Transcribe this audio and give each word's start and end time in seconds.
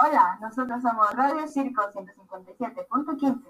Hola, 0.00 0.38
nosotros 0.40 0.80
somos 0.80 1.12
Radio 1.14 1.48
Circo 1.48 1.82
157.15. 1.92 3.42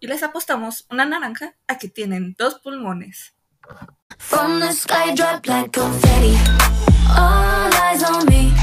Y 0.00 0.08
les 0.08 0.24
apostamos 0.24 0.84
una 0.90 1.04
naranja 1.04 1.54
a 1.68 1.78
que 1.78 1.88
tienen 1.88 2.34
dos 2.36 2.56
pulmones. 2.56 3.34
From 4.18 4.58
the 4.58 4.72
sky 4.72 5.14
drop 5.14 5.46
like 5.46 5.70
confetti. 5.70 6.36
All 7.16 7.70
eyes 7.72 8.02
on 8.02 8.26
me. 8.26 8.61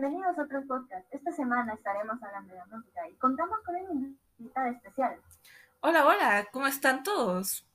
Bienvenidos 0.00 0.38
a 0.38 0.42
otro 0.44 0.66
podcast. 0.66 1.06
Esta 1.12 1.30
semana 1.30 1.74
estaremos 1.74 2.22
hablando 2.22 2.54
de 2.54 2.58
la 2.58 2.64
música 2.74 3.06
y 3.06 3.14
contamos 3.16 3.58
con 3.66 3.74
una 3.76 4.08
invitada 4.38 4.70
especial. 4.70 5.20
Hola, 5.80 6.06
hola, 6.06 6.48
¿cómo 6.52 6.66
están 6.66 7.02
todos? 7.02 7.66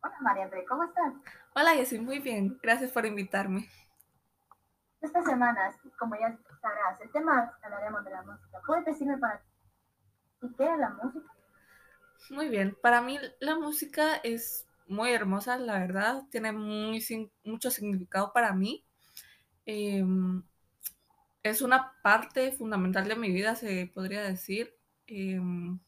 Hola 0.00 0.16
María 0.22 0.44
André, 0.44 0.64
¿cómo 0.64 0.84
estás? 0.84 1.12
Hola, 1.54 1.74
Jessy, 1.74 1.98
muy 2.00 2.18
bien, 2.20 2.58
gracias 2.62 2.92
por 2.92 3.04
invitarme. 3.04 3.68
Esta 5.02 5.22
semana, 5.22 5.70
como 5.98 6.14
ya 6.18 6.34
sabrás, 6.62 6.98
el 7.02 7.12
tema 7.12 7.52
hablaremos 7.62 8.02
de 8.02 8.10
la 8.12 8.22
música. 8.22 8.58
¿Puedes 8.66 8.86
decirme 8.86 9.18
para 9.18 9.42
ti 10.40 10.48
qué 10.56 10.64
es 10.64 10.78
la 10.78 10.88
música? 10.90 11.30
Muy 12.30 12.48
bien, 12.48 12.74
para 12.80 13.02
mí 13.02 13.18
la 13.40 13.56
música 13.58 14.16
es 14.24 14.66
muy 14.86 15.12
hermosa, 15.12 15.58
la 15.58 15.78
verdad, 15.78 16.22
tiene 16.30 16.52
muy, 16.52 17.02
sin- 17.02 17.30
mucho 17.44 17.70
significado 17.70 18.32
para 18.32 18.54
mí. 18.54 18.82
Em, 19.66 20.42
es 21.50 21.62
una 21.62 21.92
parte 22.02 22.52
fundamental 22.52 23.08
de 23.08 23.16
mi 23.16 23.30
vida, 23.30 23.54
se 23.56 23.90
podría 23.92 24.22
decir. 24.22 24.74
Em, 25.06 25.78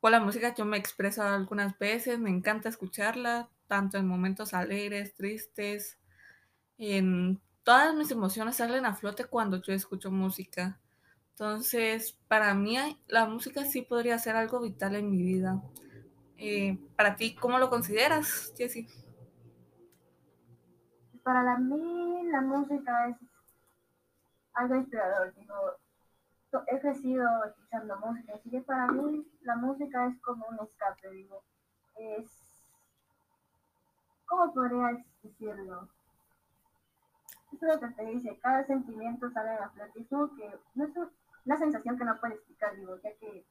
con 0.00 0.12
la 0.12 0.20
música 0.20 0.54
yo 0.54 0.64
me 0.64 0.76
expreso 0.76 1.22
algunas 1.22 1.78
veces, 1.78 2.18
me 2.18 2.30
encanta 2.30 2.68
escucharla, 2.68 3.48
tanto 3.66 3.98
en 3.98 4.06
momentos 4.06 4.54
alegres, 4.54 5.14
tristes, 5.14 5.98
en 6.78 7.40
todas 7.64 7.94
mis 7.94 8.10
emociones 8.10 8.56
salen 8.56 8.86
a 8.86 8.94
flote 8.94 9.24
cuando 9.24 9.60
yo 9.60 9.72
escucho 9.72 10.10
música. 10.10 10.80
Entonces, 11.30 12.16
para 12.28 12.54
mí 12.54 12.76
la 13.06 13.26
música 13.26 13.64
sí 13.64 13.82
podría 13.82 14.18
ser 14.18 14.36
algo 14.36 14.60
vital 14.60 14.96
en 14.96 15.10
mi 15.10 15.22
vida. 15.22 15.62
Eh, 16.36 16.78
para 16.96 17.16
ti, 17.16 17.34
¿cómo 17.34 17.58
lo 17.58 17.68
consideras, 17.68 18.52
Jessie? 18.56 18.88
Para 21.22 21.58
mí 21.58 22.22
la 22.30 22.40
música 22.40 23.08
es 23.08 23.16
algo 24.58 24.74
inspirador. 24.76 25.34
Digo, 25.34 25.54
he 26.66 26.80
crecido 26.80 27.44
escuchando 27.44 27.98
música, 27.98 28.34
así 28.34 28.50
que 28.50 28.60
para 28.60 28.86
mí 28.88 29.26
la 29.42 29.56
música 29.56 30.06
es 30.06 30.20
como 30.20 30.46
un 30.46 30.58
escape, 30.60 31.10
digo. 31.10 31.42
Es... 31.96 32.64
¿Cómo 34.26 34.52
podría 34.52 35.04
decirlo? 35.22 35.88
Es 37.52 37.62
lo 37.62 37.80
que 37.80 37.88
te 37.88 38.04
dice, 38.04 38.38
cada 38.40 38.64
sentimiento 38.66 39.30
sale 39.30 39.50
a 39.50 39.70
flote. 39.70 40.00
Es 40.00 40.08
como 40.08 40.34
que 40.36 40.60
no 40.74 40.84
es 40.84 40.96
un- 40.96 41.10
una 41.46 41.56
sensación 41.56 41.96
que 41.98 42.04
no 42.04 42.18
puedes 42.20 42.36
explicar, 42.36 42.76
digo, 42.76 42.96
ya 42.98 43.10
que 43.18 43.46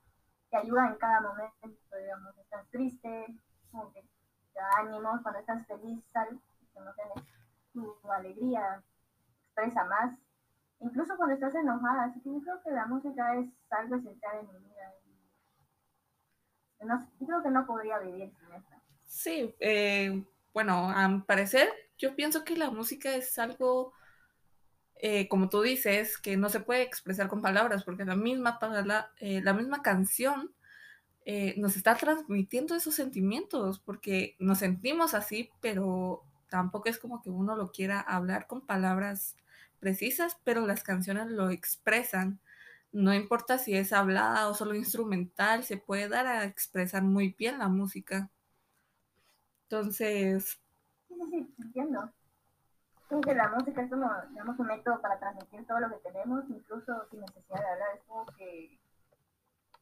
te 0.52 0.58
ayuda 0.58 0.88
en 0.88 0.96
cada 0.98 1.22
momento, 1.22 1.98
digamos, 2.00 2.38
estás 2.38 2.68
triste, 2.70 3.26
como 3.72 3.92
que 3.92 4.02
te 4.02 4.60
da 4.60 4.70
ánimos, 4.80 5.22
cuando 5.22 5.40
estás 5.40 5.66
feliz, 5.68 6.04
sal, 6.14 6.40
tus 6.60 6.76
emociones 6.76 7.24
tu 7.74 8.12
alegría 8.12 8.82
expresa 9.46 9.84
más, 9.86 10.18
incluso 10.80 11.16
cuando 11.18 11.36
estás 11.36 11.56
enojada. 11.56 12.06
Así 12.06 12.20
que 12.22 12.30
yo 12.32 12.42
creo 12.42 12.62
que 12.64 12.72
la 12.72 12.86
música 12.86 13.36
es 13.36 13.48
algo 13.70 13.96
esencial 13.96 14.38
en 14.40 14.48
mi 14.48 14.70
vida. 14.70 14.94
No- 16.82 17.08
yo 17.20 17.28
creo 17.28 17.44
que 17.44 17.50
no 17.50 17.66
podría 17.66 18.00
vivir 18.00 18.32
sin 18.40 18.54
esta. 18.56 18.82
Sí, 19.06 19.54
eh, 19.60 20.24
bueno, 20.54 20.90
a 20.90 21.08
mi 21.08 21.22
parecer, 21.22 21.70
yo 21.98 22.16
pienso 22.16 22.44
que 22.44 22.56
la 22.56 22.70
música 22.70 23.16
es 23.16 23.38
algo, 23.40 23.94
eh, 24.96 25.28
como 25.28 25.50
tú 25.50 25.62
dices, 25.62 26.18
que 26.18 26.38
no 26.38 26.50
se 26.50 26.60
puede 26.60 26.82
expresar 26.82 27.28
con 27.28 27.42
palabras, 27.42 27.84
porque 27.84 28.06
la 28.06 28.16
misma, 28.16 28.60
palabra- 28.60 29.12
eh, 29.20 29.42
la 29.44 29.54
misma 29.54 29.82
canción 29.82 30.54
nos 31.58 31.76
está 31.76 31.96
transmitiendo 31.96 32.74
esos 32.76 32.96
sentimientos, 32.96 33.80
porque 33.80 34.36
nos 34.40 34.60
sentimos 34.60 35.14
así, 35.14 35.50
pero 35.62 36.24
tampoco 36.50 36.88
es 36.90 37.00
como 37.00 37.22
que 37.22 37.30
uno 37.30 37.56
lo 37.58 37.72
quiera 37.72 38.00
hablar 38.00 38.48
con 38.48 38.62
palabras 38.66 39.36
precisas, 39.80 40.38
pero 40.44 40.66
las 40.68 40.84
canciones 40.84 41.28
lo 41.28 41.50
expresan. 41.50 42.40
No 42.92 43.14
importa 43.14 43.58
si 43.60 43.76
es 43.76 43.94
hablada 43.94 44.50
o 44.50 44.54
solo 44.56 44.76
instrumental, 44.76 45.64
se 45.64 45.78
puede 45.78 46.10
dar 46.10 46.28
a 46.28 46.46
expresar 46.46 47.04
muy 47.04 47.36
bien 47.38 47.60
la 47.60 47.68
música. 47.70 48.32
Entonces, 49.70 50.60
Sí, 51.08 51.16
sí, 51.32 51.44
sí, 51.56 51.56
entiendo. 51.64 52.12
Que 53.24 53.34
la 53.34 53.50
música 53.50 53.82
es 53.82 53.90
como, 53.90 54.10
digamos, 54.30 54.60
un 54.60 54.68
método 54.68 55.02
para 55.02 55.20
transmitir 55.20 55.66
todo 55.66 55.80
lo 55.80 55.90
que 55.90 56.10
tenemos, 56.12 56.44
incluso 56.50 57.08
sin 57.10 57.22
necesidad 57.22 57.60
de 57.60 57.68
hablar. 57.68 57.88
Es 57.96 58.04
como 58.04 58.26
que 58.38 58.80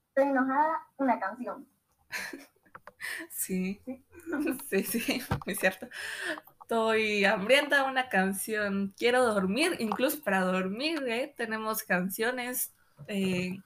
estoy 0.09 0.23
enojada, 0.29 0.87
una 0.97 1.19
canción. 1.19 1.67
sí, 3.29 3.81
Sí. 3.85 4.03
sí, 4.69 4.83
sí, 4.83 5.21
es 5.45 5.59
cierto. 5.59 5.87
Estoy 6.65 7.25
hambrienta, 7.25 7.83
una 7.83 8.09
canción. 8.09 8.91
Quiero 8.97 9.23
dormir, 9.23 9.75
incluso 9.77 10.23
para 10.23 10.41
dormir, 10.41 11.03
¿eh? 11.07 11.31
tenemos 11.37 11.83
canciones. 11.83 12.73
eh, 13.07 13.59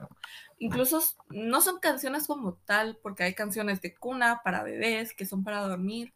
incluso 0.57 1.01
no 1.29 1.61
son 1.61 1.79
canciones 1.79 2.27
como 2.27 2.55
tal, 2.65 2.97
porque 3.01 3.23
hay 3.23 3.33
canciones 3.35 3.79
de 3.81 3.95
cuna 3.95 4.41
para 4.43 4.63
bebés 4.63 5.13
que 5.13 5.25
son 5.25 5.45
para 5.45 5.61
dormir. 5.61 6.13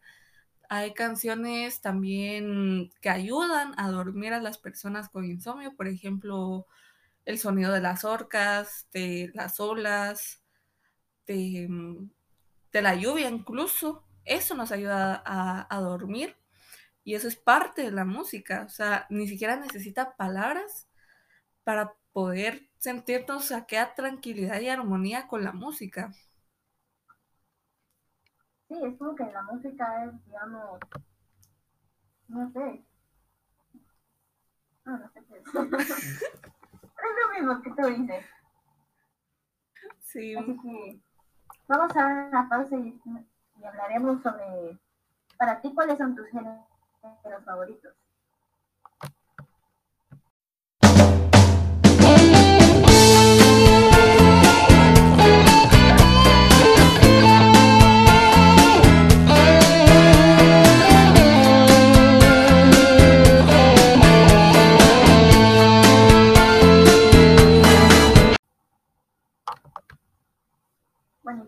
Hay 0.68 0.94
canciones 0.94 1.80
también 1.80 2.92
que 3.02 3.10
ayudan 3.10 3.74
a 3.78 3.90
dormir 3.90 4.34
a 4.34 4.42
las 4.42 4.58
personas 4.58 5.08
con 5.08 5.24
insomnio, 5.24 5.74
por 5.78 5.88
ejemplo, 5.88 6.68
el 7.26 7.40
sonido 7.40 7.72
de 7.72 7.80
las 7.80 8.04
orcas, 8.04 8.90
de 8.92 9.32
las 9.34 9.62
olas, 9.62 10.44
de, 11.28 11.68
mm, 11.70 12.10
de 12.74 12.82
la 12.82 12.96
lluvia 12.96 13.30
incluso. 13.30 14.04
Eso 14.26 14.56
nos 14.56 14.74
ayuda 14.74 15.24
a 15.26 15.80
dormir 15.82 16.36
y 17.04 17.16
eso 17.16 17.28
es 17.28 17.36
parte 17.38 17.84
de 17.84 17.92
la 17.92 18.06
música. 18.06 18.64
O 18.66 18.70
sea, 18.70 19.06
ni 19.10 19.28
siquiera 19.28 19.56
necesita 19.58 20.16
palabras 20.16 20.88
para 21.64 21.94
poder 22.14 22.70
sentirnos 22.80 23.52
aquella 23.52 23.96
tranquilidad 23.96 24.62
y 24.62 24.70
armonía 24.70 25.28
con 25.28 25.44
la 25.44 25.54
música. 25.54 26.14
Sí, 28.68 28.76
es 28.84 28.98
como 28.98 29.16
que 29.16 29.24
la 29.32 29.42
música 29.44 30.04
es, 30.06 30.26
digamos, 30.26 30.80
no 32.28 32.52
sé. 32.52 32.84
No, 34.86 34.98
no 34.98 35.10
sé 35.14 35.24
qué 35.28 35.38
es. 35.40 35.46
Es 36.98 37.12
lo 37.22 37.34
mismo 37.36 37.62
que 37.62 37.70
tú 37.82 37.88
dices. 37.88 38.26
Sí, 40.02 40.36
Así 40.36 40.58
que 40.62 41.00
vamos 41.68 41.96
a 41.98 42.02
dar 42.04 42.28
una 42.30 42.50
pausa 42.50 42.76
y, 42.78 43.00
y 43.60 43.66
hablaremos 43.66 44.22
sobre, 44.24 44.80
para 45.38 45.62
ti, 45.62 45.74
cuáles 45.76 45.98
son 45.98 46.16
tus 46.16 46.28
géneros 46.30 46.66
favoritos. 47.46 47.94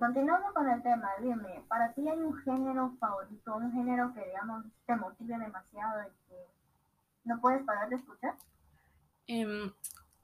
Continuando 0.06 0.54
con 0.54 0.69
el 0.69 0.84
tema, 0.84 1.10
dime, 1.19 1.63
¿para 1.68 1.92
ti 1.94 2.07
hay 2.07 2.19
un 2.19 2.38
género 2.44 2.96
favorito, 3.00 3.56
un 3.56 3.72
género 3.72 4.13
que, 4.13 4.24
digamos, 4.24 4.63
te 4.86 4.96
motive 4.96 5.38
demasiado 5.40 6.04
y 6.04 6.30
que 6.30 6.36
no 7.24 7.42
puedes 7.42 7.63
parar 7.63 7.90
de 7.90 7.96
escuchar? 7.96 8.36
Em, 9.25 9.74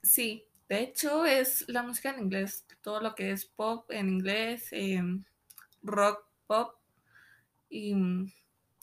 sí, 0.03 0.45
de 0.69 0.81
hecho 0.81 1.25
es 1.25 1.67
la 1.67 1.81
música 1.81 2.11
en 2.11 2.25
inglés, 2.25 2.63
todo 2.81 3.01
lo 3.01 3.15
que 3.15 3.31
es 3.31 3.45
pop 3.45 3.89
en 3.89 4.09
inglés, 4.09 4.67
em, 4.71 5.23
rock 5.81 6.27
pop 6.45 6.75
y 7.67 7.95
mm, 7.95 8.31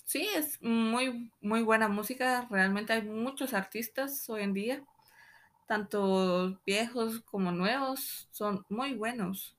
sí, 0.05 0.27
es 0.35 0.61
muy, 0.61 1.31
muy 1.41 1.63
buena 1.63 1.87
música, 1.87 2.49
realmente 2.51 2.93
hay 2.93 3.03
muchos 3.03 3.55
artistas 3.55 4.29
hoy 4.29 4.43
en 4.43 4.53
día, 4.53 4.85
tanto 5.69 6.61
viejos 6.67 7.21
como 7.21 7.53
nuevos, 7.53 8.29
son 8.33 8.65
muy 8.69 8.95
buenos. 8.95 9.58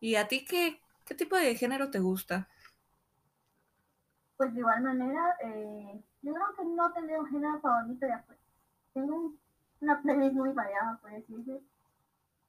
¿Y 0.00 0.14
a 0.16 0.28
ti 0.28 0.44
qué, 0.44 0.80
qué 1.04 1.14
tipo 1.14 1.36
de 1.36 1.54
género 1.54 1.90
te 1.90 1.98
gusta? 1.98 2.48
pues 4.36 4.54
de 4.54 4.60
igual 4.60 4.82
manera, 4.82 5.36
eh, 5.42 6.00
yo 6.22 6.32
creo 6.32 6.46
que 6.56 6.64
no 6.64 6.92
tendría 6.92 7.18
un 7.20 7.26
género 7.28 7.60
favorito 7.60 8.06
ya 8.06 8.22
pues. 8.24 8.38
Tengo 8.94 9.16
un- 9.16 9.40
una 9.80 10.00
playlist 10.00 10.34
muy 10.34 10.52
variada, 10.52 10.96
por 11.02 11.10
decirse. 11.10 11.60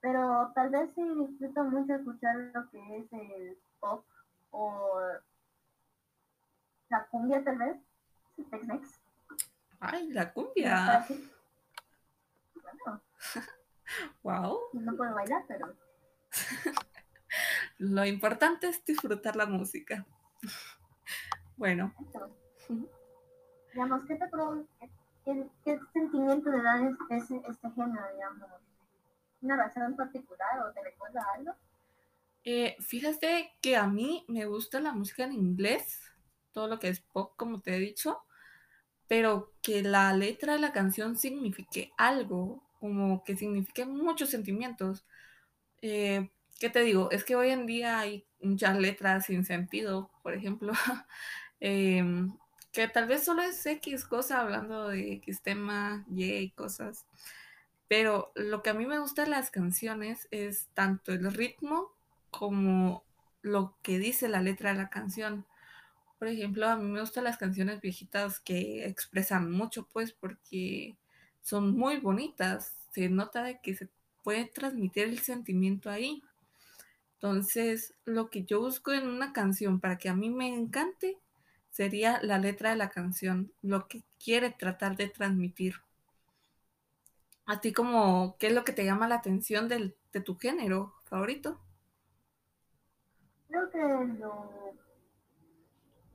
Pero 0.02 0.52
tal 0.54 0.70
vez 0.70 0.92
sí 0.94 1.02
disfruto 1.04 1.64
mucho 1.64 1.96
escuchar 1.96 2.36
lo 2.54 2.70
que 2.70 2.98
es 2.98 3.12
el 3.14 3.58
pop 3.80 4.06
o 4.52 5.00
la 6.90 7.06
cumbia 7.08 7.44
tal 7.44 7.58
vez, 7.58 7.78
Tex-Mex. 8.52 9.00
Ay, 9.80 10.10
la 10.12 10.32
cumbia. 10.32 11.06
Bueno, 12.54 13.02
Wow. 14.24 14.60
no 14.74 14.96
puedo 14.96 15.14
bailar, 15.16 15.44
pero 15.48 15.76
Lo 17.80 18.06
importante 18.06 18.68
es 18.70 18.86
disfrutar 18.86 19.36
la 19.36 19.48
música. 19.48 20.06
Bueno. 21.58 21.94
Digamos, 23.74 24.04
¿qué 24.06 24.16
te 24.16 24.26
qué, 25.26 25.48
qué- 25.66 25.80
sentimiento 25.94 26.50
le 26.52 26.62
da 26.62 26.88
es- 26.88 26.98
ese, 27.10 27.42
este 27.50 27.72
género, 27.72 28.06
digamos? 28.14 28.50
¿Una 29.42 29.58
razón 29.58 29.84
en 29.84 29.96
particular 29.96 30.60
o 30.68 30.72
te 30.74 30.84
recuerda 30.84 31.26
algo? 31.36 31.54
eh, 32.44 32.76
fíjate 32.80 33.52
que 33.62 33.76
a 33.76 33.88
mí 33.88 34.26
me 34.28 34.46
gusta 34.46 34.80
la 34.80 34.94
música 34.94 35.24
en 35.26 35.34
inglés, 35.34 36.00
todo 36.52 36.68
lo 36.68 36.80
que 36.80 36.90
es 36.90 37.02
pop, 37.02 37.34
como 37.38 37.62
te 37.62 37.76
he 37.76 37.80
dicho, 37.80 38.22
pero 39.08 39.54
que 39.62 39.84
la 39.84 40.14
letra 40.14 40.54
de 40.54 40.60
la 40.60 40.74
canción 40.74 41.18
signifique 41.18 41.92
algo, 41.98 42.64
como 42.80 43.24
que 43.26 43.38
signifique 43.38 43.86
muchos 43.86 44.30
sentimientos. 44.30 45.06
Eh, 45.82 46.30
¿qué 46.60 46.70
te 46.70 46.82
digo? 46.82 47.10
Es 47.12 47.24
que 47.24 47.36
hoy 47.36 47.50
en 47.50 47.66
día 47.66 48.00
hay 48.00 48.26
muchas 48.42 48.78
letras 48.78 49.26
sin 49.26 49.46
sentido, 49.46 50.12
por 50.22 50.34
ejemplo, 50.34 50.74
em, 51.60 52.34
que 52.72 52.88
tal 52.88 53.08
vez 53.08 53.24
solo 53.24 53.42
es 53.42 53.66
X 53.66 54.06
cosa 54.06 54.42
hablando 54.42 54.90
de 54.90 55.14
X 55.14 55.42
tema, 55.42 56.06
Y 56.10 56.52
cosas. 56.52 57.06
Pero 57.88 58.32
lo 58.36 58.62
que 58.62 58.70
a 58.70 58.74
mí 58.76 58.86
me 58.86 59.00
gusta 59.00 59.24
de 59.24 59.30
las 59.30 59.50
canciones 59.50 60.28
es 60.32 60.68
tanto 60.76 61.12
el 61.12 61.34
ritmo 61.34 61.92
como 62.30 63.04
lo 63.42 63.76
que 63.82 63.98
dice 63.98 64.30
la 64.30 64.42
letra 64.42 64.72
de 64.72 64.78
la 64.78 64.90
canción. 64.90 65.46
Por 66.20 66.28
ejemplo, 66.28 66.68
a 66.68 66.76
mí 66.76 66.84
me 66.84 67.00
gustan 67.00 67.24
las 67.24 67.38
canciones 67.38 67.82
viejitas 67.82 68.40
que 68.40 68.86
expresan 68.86 69.52
mucho, 69.52 69.88
pues, 69.92 70.12
porque 70.12 70.98
son 71.42 71.76
muy 71.76 71.98
bonitas. 71.98 72.76
Se 72.92 73.10
nota 73.10 73.44
de 73.44 73.60
que 73.62 73.76
se 73.76 73.90
puede 74.24 74.46
transmitir 74.46 75.06
el 75.06 75.20
sentimiento 75.20 75.90
ahí. 75.90 76.22
Entonces, 77.22 77.94
lo 78.06 78.30
que 78.32 78.46
yo 78.46 78.62
busco 78.62 78.94
en 78.94 79.08
una 79.08 79.32
canción 79.34 79.80
para 79.80 79.98
que 80.00 80.10
a 80.10 80.16
mí 80.16 80.30
me 80.32 80.48
encante 80.48 81.20
sería 81.70 82.20
la 82.24 82.40
letra 82.40 82.72
de 82.72 82.78
la 82.78 82.90
canción, 82.90 83.52
lo 83.62 83.88
que 83.88 84.04
quiere 84.24 84.52
tratar 84.52 84.98
de 84.98 85.10
transmitir. 85.10 85.76
A 87.46 87.60
ti 87.60 87.74
como, 87.74 88.38
¿qué 88.40 88.48
es 88.48 88.54
lo 88.54 88.64
que 88.64 88.72
te 88.72 88.86
llama 88.86 89.10
la 89.10 89.16
atención 89.16 89.68
del- 89.68 89.98
de 90.14 90.22
tu 90.22 90.38
género 90.38 90.94
favorito? 91.04 91.60
Creo 93.50 93.70
que 93.70 93.80
lo. 94.20 94.76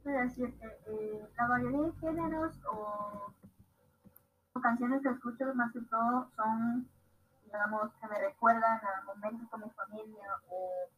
voy 0.04 0.14
a 0.14 0.20
decirte, 0.22 0.66
eh, 0.86 1.26
la 1.36 1.48
mayoría 1.48 1.80
de 1.80 1.92
géneros 2.00 2.54
o 2.70 3.32
canciones 4.62 5.02
que 5.02 5.10
escucho 5.10 5.54
más 5.54 5.70
que 5.74 5.80
todo 5.82 6.30
son, 6.34 6.88
digamos, 7.54 7.92
que 8.00 8.06
me 8.08 8.18
recuerdan 8.18 8.80
a 8.84 9.02
momentos 9.06 9.48
con 9.48 9.60
mi 9.62 9.70
familia 9.70 10.26
o, 10.50 10.88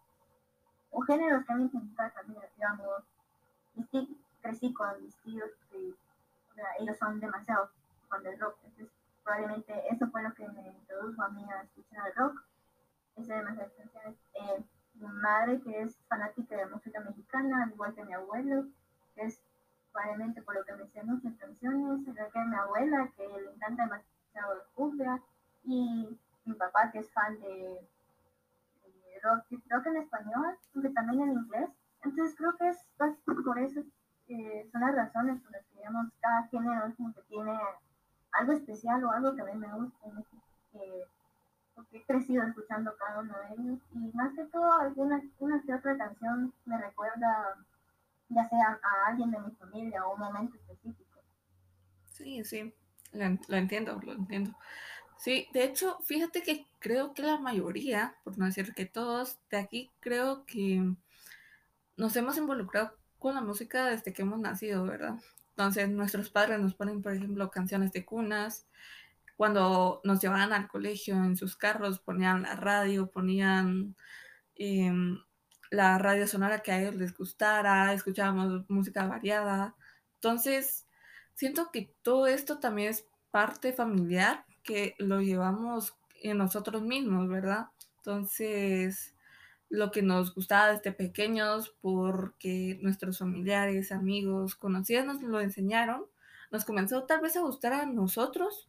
o 0.90 1.00
géneros 1.02 1.44
que 1.44 1.52
a 1.52 1.56
mí 1.56 1.70
me 1.72 1.80
encantan 1.80 2.26
también, 2.26 2.44
digamos. 2.56 3.02
vesti- 3.76 4.16
crecí 4.42 4.72
con 4.72 5.02
mis 5.02 5.14
tíos 5.16 5.50
sea, 6.56 6.66
ellos 6.78 6.96
son 6.98 7.20
demasiado 7.20 7.70
fan 8.08 8.22
del 8.22 8.38
rock, 8.40 8.56
entonces 8.64 8.88
probablemente 9.22 9.82
eso 9.90 10.06
fue 10.08 10.22
lo 10.22 10.32
que 10.34 10.48
me 10.48 10.68
introdujo 10.68 11.22
a 11.22 11.28
mí 11.28 11.44
a 11.50 11.62
escuchar 11.62 12.08
el 12.08 12.14
rock. 12.14 12.42
Ese 13.16 13.32
demasiadas 13.34 13.72
canciones. 13.76 14.14
Eh, 14.34 14.64
mi 14.94 15.08
madre, 15.08 15.60
que 15.60 15.82
es 15.82 15.96
fanática 16.08 16.56
de 16.56 16.66
música 16.66 17.00
mexicana, 17.00 17.64
al 17.64 17.70
igual 17.72 17.94
que 17.94 18.04
mi 18.04 18.14
abuelo, 18.14 18.64
que 19.14 19.24
es 19.26 19.40
probablemente 19.92 20.42
por 20.42 20.54
lo 20.54 20.64
que 20.64 20.72
me 20.74 20.86
sé 20.88 21.02
muchas 21.02 21.34
canciones, 21.36 22.06
igual 22.06 22.30
que 22.32 22.40
mi 22.40 22.56
abuela, 22.56 23.10
que 23.16 23.26
le 23.26 23.50
encanta 23.50 23.82
demasiado 23.84 24.54
la 24.54 24.64
cumbia, 24.74 25.20
y 25.64 26.18
mi 26.46 26.54
papá, 26.54 26.90
que 26.92 27.00
es 27.00 27.10
fan 27.12 27.38
de, 27.40 27.80
de 28.84 29.20
rock, 29.22 29.44
rock 29.70 29.86
en 29.86 29.96
español, 29.98 30.58
aunque 30.74 30.90
también 30.90 31.22
en 31.22 31.32
inglés. 31.34 31.70
Entonces 32.02 32.36
creo 32.36 32.56
que 32.56 32.68
es 32.68 32.78
por 33.44 33.58
eso 33.58 33.80
eh, 34.28 34.68
son 34.72 34.80
las 34.80 34.94
razones 34.94 35.40
por 35.42 35.52
las 35.52 35.64
que 35.66 35.76
digamos 35.78 36.06
cada 36.20 36.44
género 36.48 36.86
es 36.86 36.96
como 36.96 37.14
que 37.14 37.22
tiene 37.22 37.58
algo 38.32 38.52
especial 38.52 39.04
o 39.04 39.12
algo 39.12 39.34
que 39.34 39.42
a 39.42 39.44
mí 39.46 39.54
me 39.54 39.72
gusta. 39.74 40.06
¿no? 40.08 40.24
Que- 40.72 41.06
porque 41.74 41.98
he 41.98 42.04
crecido 42.06 42.42
escuchando 42.44 42.96
cada 42.96 43.20
uno 43.20 43.34
de 43.38 43.54
ellos 43.54 43.78
y 43.92 43.98
más 44.16 44.34
que 44.34 44.44
todo 44.46 44.72
alguna 44.72 45.22
una 45.38 45.62
que 45.62 45.74
otra 45.74 45.96
canción 45.98 46.52
me 46.64 46.78
recuerda 46.78 47.56
ya 48.30 48.48
sea 48.48 48.80
a 48.82 49.08
alguien 49.08 49.30
de 49.30 49.40
mi 49.40 49.50
familia 49.52 50.06
o 50.06 50.14
un 50.14 50.20
momento 50.20 50.56
específico. 50.56 51.20
Sí, 52.10 52.44
sí, 52.44 52.74
lo, 53.12 53.38
lo 53.48 53.56
entiendo, 53.56 54.00
lo 54.02 54.12
entiendo. 54.12 54.54
Sí, 55.18 55.48
de 55.52 55.64
hecho, 55.64 55.98
fíjate 56.04 56.42
que 56.42 56.66
creo 56.78 57.14
que 57.14 57.22
la 57.22 57.38
mayoría, 57.38 58.16
por 58.22 58.38
no 58.38 58.44
decir 58.46 58.74
que 58.74 58.86
todos, 58.86 59.38
de 59.50 59.58
aquí 59.58 59.90
creo 60.00 60.44
que 60.46 60.82
nos 61.96 62.14
hemos 62.16 62.36
involucrado 62.36 62.92
con 63.18 63.34
la 63.34 63.40
música 63.40 63.86
desde 63.86 64.12
que 64.12 64.22
hemos 64.22 64.38
nacido, 64.38 64.84
¿verdad? 64.84 65.16
Entonces, 65.50 65.88
nuestros 65.88 66.30
padres 66.30 66.60
nos 66.60 66.74
ponen, 66.74 67.02
por 67.02 67.14
ejemplo, 67.14 67.50
canciones 67.50 67.92
de 67.92 68.04
cunas. 68.04 68.66
Cuando 69.36 70.00
nos 70.04 70.20
llevaban 70.20 70.52
al 70.52 70.68
colegio 70.68 71.16
en 71.16 71.36
sus 71.36 71.56
carros, 71.56 71.98
ponían 71.98 72.42
la 72.42 72.56
radio, 72.56 73.10
ponían 73.10 73.96
em, 74.54 75.18
la 75.70 75.98
radio 75.98 76.26
sonora 76.28 76.60
que 76.60 76.72
a 76.72 76.80
ellos 76.80 76.96
les 76.96 77.14
gustara, 77.16 77.92
escuchábamos 77.94 78.68
música 78.68 79.06
variada. 79.06 79.74
Entonces, 80.16 80.86
siento 81.34 81.70
que 81.72 81.94
todo 82.02 82.26
esto 82.26 82.58
también 82.60 82.90
es 82.90 83.06
parte 83.30 83.72
familiar 83.72 84.44
que 84.66 84.94
lo 84.98 85.20
llevamos 85.20 85.96
en 86.22 86.38
nosotros 86.38 86.82
mismos, 86.82 87.28
¿verdad? 87.28 87.68
Entonces, 87.98 89.14
lo 89.68 89.90
que 89.90 90.02
nos 90.02 90.34
gustaba 90.34 90.72
desde 90.72 90.92
pequeños 90.92 91.74
porque 91.80 92.78
nuestros 92.82 93.18
familiares, 93.18 93.92
amigos, 93.92 94.54
conocidos 94.54 95.06
nos 95.06 95.22
lo 95.22 95.40
enseñaron, 95.40 96.04
nos 96.50 96.64
comenzó 96.64 97.04
tal 97.04 97.20
vez 97.20 97.36
a 97.36 97.40
gustar 97.40 97.72
a 97.72 97.86
nosotros, 97.86 98.68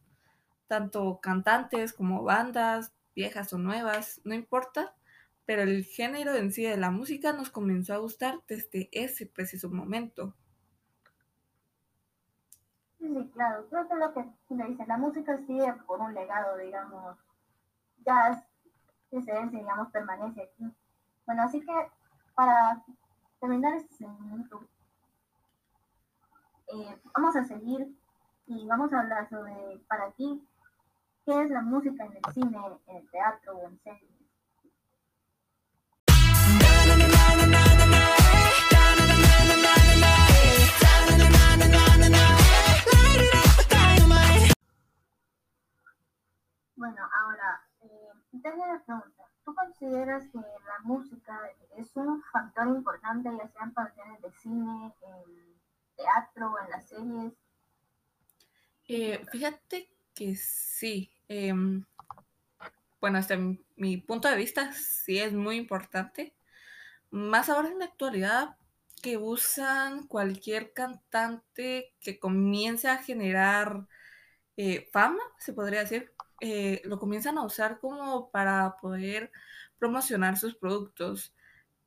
tanto 0.66 1.20
cantantes 1.22 1.92
como 1.92 2.22
bandas, 2.22 2.92
viejas 3.14 3.52
o 3.52 3.58
nuevas, 3.58 4.20
no 4.24 4.34
importa, 4.34 4.94
pero 5.46 5.62
el 5.62 5.84
género 5.84 6.34
en 6.34 6.52
sí 6.52 6.64
de 6.64 6.76
la 6.76 6.90
música 6.90 7.32
nos 7.32 7.50
comenzó 7.50 7.94
a 7.94 7.98
gustar 7.98 8.40
desde 8.48 8.88
ese 8.92 9.26
preciso 9.26 9.70
momento. 9.70 10.34
Sí, 13.08 13.30
claro, 13.32 13.66
creo 13.70 13.88
que 13.88 13.94
lo 13.94 14.12
que 14.12 14.22
le 14.50 14.64
dice, 14.66 14.84
la 14.86 14.98
música 14.98 15.34
sigue 15.38 15.72
por 15.86 15.98
un 15.98 16.12
legado, 16.12 16.58
digamos, 16.58 17.16
ya 18.04 18.28
es 18.28 18.38
esencia, 19.10 19.58
digamos, 19.58 19.90
permanece 19.90 20.42
aquí. 20.42 20.70
Bueno, 21.24 21.42
así 21.42 21.58
que 21.58 21.72
para 22.34 22.84
terminar 23.40 23.76
este 23.76 23.94
segmento, 23.94 24.60
eh, 26.66 27.00
vamos 27.14 27.34
a 27.34 27.44
seguir 27.44 27.96
y 28.46 28.66
vamos 28.66 28.92
a 28.92 29.00
hablar 29.00 29.26
sobre, 29.30 29.78
para 29.88 30.10
ti, 30.10 30.46
qué 31.24 31.40
es 31.40 31.50
la 31.50 31.62
música 31.62 32.04
en 32.04 32.12
el 32.12 32.32
cine, 32.34 32.58
en 32.88 32.96
el 32.96 33.10
teatro 33.10 33.56
o 33.56 33.68
en 33.68 33.78
series. 33.78 34.17
Bueno, 46.78 47.02
ahora, 47.12 47.60
eh, 47.80 48.08
una 48.30 48.82
pregunta. 48.86 49.24
¿Tú 49.44 49.52
consideras 49.52 50.22
que 50.30 50.38
la 50.38 50.78
música 50.84 51.50
es 51.76 51.90
un 51.96 52.22
factor 52.32 52.68
importante, 52.68 53.28
ya 53.36 53.48
sea 53.48 53.64
en 53.64 53.74
producciones 53.74 54.22
de 54.22 54.30
cine, 54.30 54.94
en 55.02 55.60
teatro 55.96 56.52
o 56.52 56.58
en 56.64 56.70
las 56.70 56.88
series? 56.88 57.32
Eh, 58.86 59.26
fíjate 59.32 59.90
que 60.14 60.36
sí. 60.36 61.10
em, 61.28 61.84
bueno, 63.00 63.20
mi, 63.38 63.60
mi 63.76 63.96
punto 63.96 64.28
de 64.28 64.36
vista, 64.36 64.72
sí 64.72 65.18
es 65.18 65.32
muy 65.32 65.56
importante. 65.56 66.34
Más 67.10 67.48
ahora 67.48 67.68
en 67.68 67.78
la 67.80 67.86
actualidad 67.86 68.56
que 69.02 69.16
usan 69.16 70.06
cualquier 70.06 70.72
cantante 70.72 71.94
que 72.00 72.18
comience 72.18 72.88
a 72.88 72.98
generar 72.98 73.86
eh, 74.56 74.88
fama, 74.92 75.22
se 75.38 75.52
podría 75.52 75.80
decir, 75.80 76.12
eh, 76.40 76.82
lo 76.84 76.98
comienzan 76.98 77.38
a 77.38 77.44
usar 77.44 77.80
como 77.80 78.30
para 78.30 78.76
poder 78.80 79.30
promocionar 79.78 80.36
sus 80.36 80.54
productos. 80.54 81.34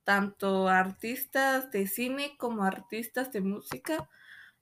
Tanto 0.04 0.68
artistas 0.68 1.72
de 1.72 1.88
cine 1.88 2.36
como 2.38 2.64
artistas 2.64 3.32
de 3.32 3.42
música 3.42 4.10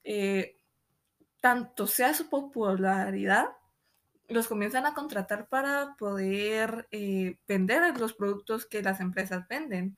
eh, 0.03 0.57
tanto 1.41 1.87
sea 1.87 2.13
su 2.13 2.29
popularidad, 2.29 3.49
los 4.27 4.47
comienzan 4.47 4.85
a 4.85 4.93
contratar 4.93 5.47
para 5.47 5.95
poder 5.97 6.87
eh, 6.91 7.37
vender 7.47 7.97
los 7.99 8.13
productos 8.13 8.65
que 8.65 8.83
las 8.83 8.99
empresas 8.99 9.47
venden. 9.47 9.97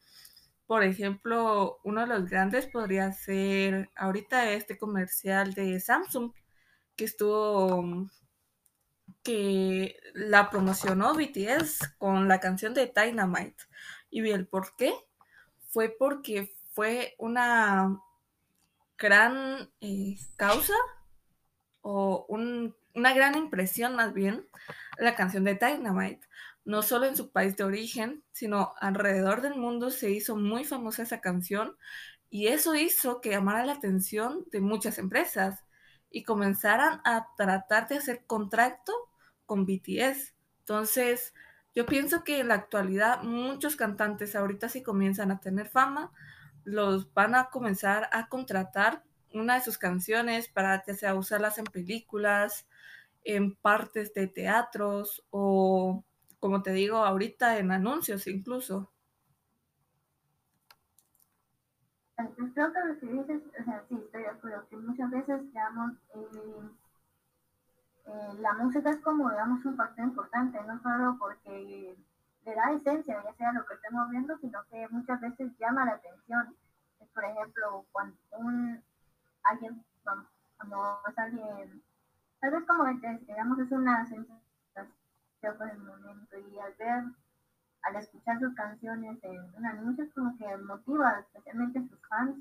Por 0.67 0.83
ejemplo, 0.83 1.79
uno 1.83 2.01
de 2.01 2.07
los 2.07 2.29
grandes 2.29 2.67
podría 2.67 3.11
ser 3.11 3.89
ahorita 3.95 4.51
este 4.51 4.77
comercial 4.77 5.53
de 5.53 5.79
Samsung 5.79 6.31
que 6.95 7.05
estuvo 7.05 8.09
que 9.23 9.97
la 10.13 10.49
promocionó 10.49 11.13
BTS 11.13 11.95
con 11.97 12.27
la 12.27 12.39
canción 12.39 12.73
de 12.73 12.91
Dynamite. 12.95 13.63
Y 14.09 14.29
el 14.29 14.47
por 14.47 14.75
qué 14.75 14.93
fue 15.69 15.95
porque 15.97 16.55
fue 16.71 17.15
una 17.17 17.99
gran 18.97 19.69
eh, 19.81 20.17
causa 20.35 20.73
o 21.81 22.25
una 22.29 23.13
gran 23.13 23.35
impresión 23.35 23.95
más 23.95 24.13
bien 24.13 24.47
la 24.97 25.15
canción 25.15 25.43
de 25.43 25.55
Dynamite. 25.55 26.27
No 26.63 26.83
solo 26.83 27.07
en 27.07 27.17
su 27.17 27.31
país 27.31 27.57
de 27.57 27.63
origen, 27.63 28.23
sino 28.31 28.73
alrededor 28.79 29.41
del 29.41 29.55
mundo 29.55 29.89
se 29.89 30.11
hizo 30.11 30.35
muy 30.35 30.63
famosa 30.63 31.03
esa 31.03 31.21
canción 31.21 31.75
y 32.29 32.47
eso 32.47 32.75
hizo 32.75 33.19
que 33.19 33.31
llamara 33.31 33.65
la 33.65 33.73
atención 33.73 34.45
de 34.51 34.61
muchas 34.61 34.99
empresas 34.99 35.63
y 36.11 36.23
comenzaran 36.23 37.01
a 37.03 37.27
tratar 37.35 37.87
de 37.87 37.97
hacer 37.97 38.25
contrato 38.25 39.10
con 39.51 39.65
BTS. 39.65 40.33
Entonces, 40.59 41.33
yo 41.75 41.85
pienso 41.85 42.23
que 42.23 42.39
en 42.39 42.47
la 42.47 42.53
actualidad 42.53 43.21
muchos 43.21 43.75
cantantes 43.75 44.33
ahorita 44.33 44.69
sí 44.69 44.81
comienzan 44.81 45.29
a 45.29 45.41
tener 45.41 45.67
fama, 45.67 46.13
los 46.63 47.13
van 47.13 47.35
a 47.35 47.49
comenzar 47.49 48.07
a 48.13 48.29
contratar 48.29 49.03
una 49.33 49.55
de 49.55 49.61
sus 49.61 49.77
canciones 49.77 50.47
para 50.47 50.81
ya 50.85 50.93
sea 50.93 51.15
usarlas 51.15 51.57
en 51.57 51.65
películas, 51.65 52.65
en 53.25 53.53
partes 53.53 54.13
de 54.13 54.27
teatros 54.27 55.25
o, 55.31 56.05
como 56.39 56.63
te 56.63 56.71
digo, 56.71 56.99
ahorita 56.99 57.57
en 57.57 57.73
anuncios 57.73 58.27
incluso. 58.27 58.89
O 62.17 62.53
sea, 62.53 62.95
sí, 63.89 63.95
estoy 63.99 64.21
de 64.21 64.29
acuerdo, 64.29 64.65
que 64.69 64.77
muchas 64.77 65.11
veces, 65.11 65.41
eh, 65.41 66.69
la 68.39 68.53
música 68.53 68.89
es 68.89 68.99
como, 69.01 69.29
digamos, 69.29 69.63
un 69.65 69.75
factor 69.75 70.05
importante, 70.05 70.59
no 70.63 70.81
solo 70.81 71.17
porque 71.19 71.97
le 72.45 72.55
da 72.55 72.71
esencia, 72.71 73.23
ya 73.23 73.33
sea 73.33 73.51
lo 73.53 73.65
que 73.65 73.75
estemos 73.75 74.09
viendo, 74.09 74.37
sino 74.39 74.63
que 74.69 74.87
muchas 74.89 75.19
veces 75.21 75.51
llama 75.59 75.85
la 75.85 75.93
atención. 75.93 76.55
Por 77.13 77.25
ejemplo, 77.25 77.85
cuando 77.91 78.15
un, 78.31 78.81
alguien, 79.43 79.83
cuando 80.57 80.99
es 81.07 81.17
alguien, 81.17 81.83
tal 82.39 82.51
vez 82.51 82.63
como 82.65 82.85
digamos, 82.85 83.59
es 83.59 83.71
una 83.71 84.07
sensación 84.07 84.41
por 85.57 85.69
el 85.69 85.79
momento 85.79 86.37
y 86.37 86.59
al 86.59 86.73
ver, 86.75 87.03
al 87.83 87.95
escuchar 87.95 88.39
sus 88.39 88.53
canciones 88.53 89.17
en 89.23 89.39
un 89.55 89.65
anuncio 89.65 90.03
es 90.03 90.13
como 90.13 90.37
que 90.37 90.57
motiva 90.57 91.19
especialmente 91.19 91.79
a 91.79 91.87
sus 91.87 91.99
fans 92.07 92.37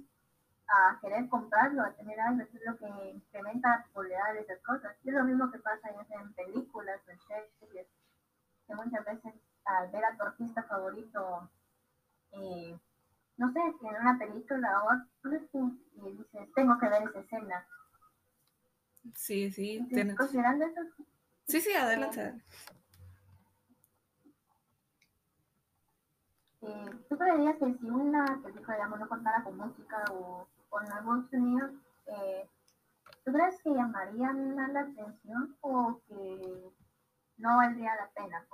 a 0.71 0.99
querer 1.01 1.29
comprarlo, 1.29 1.83
a 1.83 1.93
tener 1.93 2.21
algo, 2.21 2.43
eso 2.43 2.57
es 2.57 2.65
lo 2.65 2.77
que 2.77 3.11
incrementa 3.11 3.69
la 3.69 3.85
popularidad 3.85 4.35
de 4.35 4.41
esas 4.41 4.61
cosas. 4.61 4.97
es 5.05 5.13
lo 5.13 5.25
mismo 5.25 5.51
que 5.51 5.59
pasa 5.59 5.91
en 5.91 6.33
películas, 6.35 7.01
en 7.09 7.19
series, 7.21 7.87
que 8.67 8.75
muchas 8.75 9.05
veces 9.05 9.35
al 9.65 9.91
ver 9.91 10.05
a 10.05 10.17
tu 10.17 10.23
artista 10.23 10.63
favorito, 10.63 11.51
eh, 12.33 12.79
no 13.37 13.53
sé, 13.53 13.61
en 13.61 13.97
una 14.01 14.19
película 14.19 14.83
o 14.85 15.29
y 15.29 16.17
dices, 16.17 16.53
tengo 16.55 16.79
que 16.79 16.89
ver 16.89 17.03
esa 17.03 17.21
escena. 17.21 17.67
Sí, 19.15 19.51
sí. 19.51 19.89
Considerando 20.17 20.67
eso. 20.67 20.81
Sí, 21.45 21.61
sí, 21.61 21.73
adelante. 21.73 22.35
Eh, 26.63 26.91
¿Tú 27.09 27.17
creerías 27.17 27.57
que 27.57 27.75
si 27.79 27.91
una 27.91 28.41
película, 28.43 28.77
digamos, 28.77 29.01
no 29.01 29.09
contara 29.09 29.43
con 29.43 29.57
música 29.57 30.05
o 30.13 30.47
con 30.71 30.91
algún 30.93 31.29
sonido, 31.31 31.71
eh, 32.07 32.49
¿tú 33.25 33.33
crees 33.33 33.61
que 33.63 33.71
llamarían 33.71 34.57
la 34.57 34.81
atención 34.81 35.57
o 35.61 36.01
que 36.09 36.73
no 37.37 37.57
valdría 37.57 37.95
la 37.97 38.09
pena? 38.11 38.47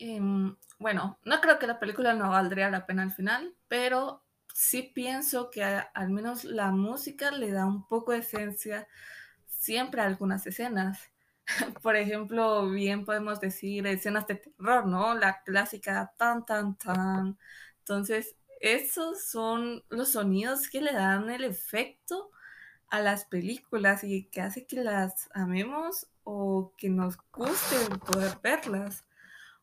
Em, 0.00 0.56
bueno, 0.78 1.18
no 1.24 1.40
creo 1.40 1.58
que 1.58 1.66
la 1.66 1.80
película 1.80 2.14
no 2.14 2.30
valdría 2.30 2.70
la 2.70 2.86
pena 2.86 3.02
al 3.02 3.12
final, 3.12 3.54
pero 3.66 4.22
sí 4.54 4.82
pienso 4.94 5.50
que 5.50 5.64
al 5.64 6.10
menos 6.10 6.44
la 6.44 6.70
música 6.70 7.30
le 7.32 7.50
da 7.52 7.66
un 7.66 7.86
poco 7.88 8.12
de 8.12 8.18
esencia 8.18 8.86
siempre 9.46 10.00
a 10.00 10.06
algunas 10.06 10.46
escenas. 10.46 11.00
Por 11.82 11.96
ejemplo, 11.96 12.68
bien 12.70 13.04
podemos 13.04 13.40
decir 13.40 13.86
escenas 13.86 14.26
de 14.28 14.36
terror, 14.36 14.86
¿no? 14.86 15.14
La 15.14 15.42
clásica 15.42 16.12
tan, 16.16 16.46
tan, 16.46 16.76
tan. 16.76 17.38
Entonces, 17.80 18.36
esos 18.60 19.24
son 19.24 19.84
los 19.88 20.12
sonidos 20.12 20.68
que 20.68 20.80
le 20.80 20.92
dan 20.92 21.30
el 21.30 21.44
efecto 21.44 22.30
a 22.88 23.00
las 23.00 23.24
películas 23.26 24.04
y 24.04 24.24
que 24.24 24.40
hace 24.40 24.66
que 24.66 24.82
las 24.82 25.28
amemos 25.34 26.06
o 26.24 26.72
que 26.76 26.88
nos 26.88 27.18
guste 27.32 27.76
poder 28.06 28.38
verlas 28.42 29.04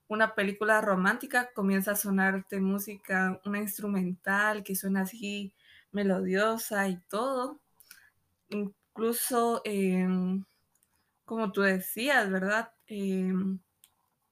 una 0.07 0.35
película 0.35 0.81
romántica 0.81 1.51
comienza 1.53 1.91
a 1.91 1.95
sonar 1.95 2.45
de 2.47 2.59
música, 2.61 3.41
una 3.45 3.59
instrumental 3.59 4.63
que 4.63 4.75
suena 4.75 5.01
así 5.01 5.53
melodiosa 5.91 6.87
y 6.87 6.97
todo. 7.09 7.59
Incluso, 8.49 9.61
em, 9.65 10.45
como 11.25 11.51
tú 11.51 11.61
decías, 11.61 12.29
¿verdad? 12.29 12.71
Em, 12.87 13.59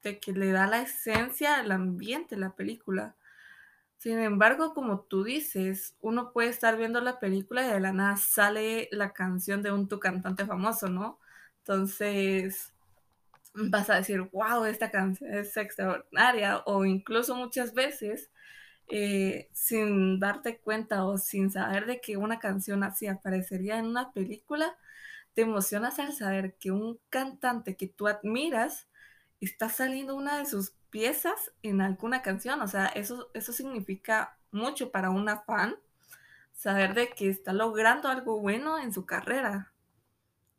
de 0.03 0.19
que 0.19 0.33
le 0.33 0.51
da 0.51 0.67
la 0.67 0.81
esencia 0.83 1.59
al 1.59 1.71
ambiente 1.71 2.37
la 2.37 2.55
película. 2.55 3.15
Sin 4.03 4.19
embargo, 4.19 4.73
como 4.73 4.99
tú 4.99 5.23
dices, 5.23 5.95
uno 6.01 6.33
puede 6.33 6.49
estar 6.49 6.75
viendo 6.75 6.99
la 6.99 7.21
película 7.21 7.65
y 7.65 7.71
de 7.71 7.79
la 7.79 7.93
nada 7.93 8.17
sale 8.17 8.89
la 8.91 9.13
canción 9.13 9.63
de 9.63 9.71
un 9.71 9.87
tu 9.87 9.97
cantante 10.01 10.45
famoso, 10.45 10.89
¿no? 10.89 11.21
Entonces, 11.59 12.73
vas 13.53 13.89
a 13.89 13.95
decir, 13.95 14.19
wow, 14.33 14.65
esta 14.65 14.91
canción 14.91 15.33
es 15.33 15.55
extraordinaria, 15.55 16.63
o 16.65 16.83
incluso 16.83 17.33
muchas 17.33 17.73
veces, 17.73 18.29
eh, 18.89 19.49
sin 19.53 20.19
darte 20.19 20.57
cuenta 20.57 21.05
o 21.05 21.17
sin 21.17 21.49
saber 21.49 21.85
de 21.85 22.01
que 22.01 22.17
una 22.17 22.39
canción 22.39 22.83
así 22.83 23.07
aparecería 23.07 23.79
en 23.79 23.85
una 23.85 24.11
película, 24.11 24.75
te 25.33 25.43
emocionas 25.43 25.99
al 25.99 26.11
saber 26.11 26.55
que 26.55 26.71
un 26.71 26.99
cantante 27.09 27.77
que 27.77 27.87
tú 27.87 28.09
admiras 28.09 28.89
está 29.39 29.69
saliendo 29.69 30.13
una 30.17 30.39
de 30.39 30.45
sus 30.45 30.73
piezas 30.93 31.51
en 31.63 31.81
alguna 31.81 32.21
canción. 32.21 32.61
O 32.61 32.67
sea, 32.67 32.85
eso, 32.85 33.31
eso 33.33 33.51
significa 33.51 34.37
mucho 34.51 34.91
para 34.91 35.09
una 35.09 35.39
fan, 35.39 35.75
saber 36.53 36.93
de 36.93 37.09
que 37.09 37.29
está 37.29 37.51
logrando 37.51 38.09
algo 38.09 38.39
bueno 38.39 38.77
en 38.77 38.93
su 38.93 39.03
carrera. 39.03 39.73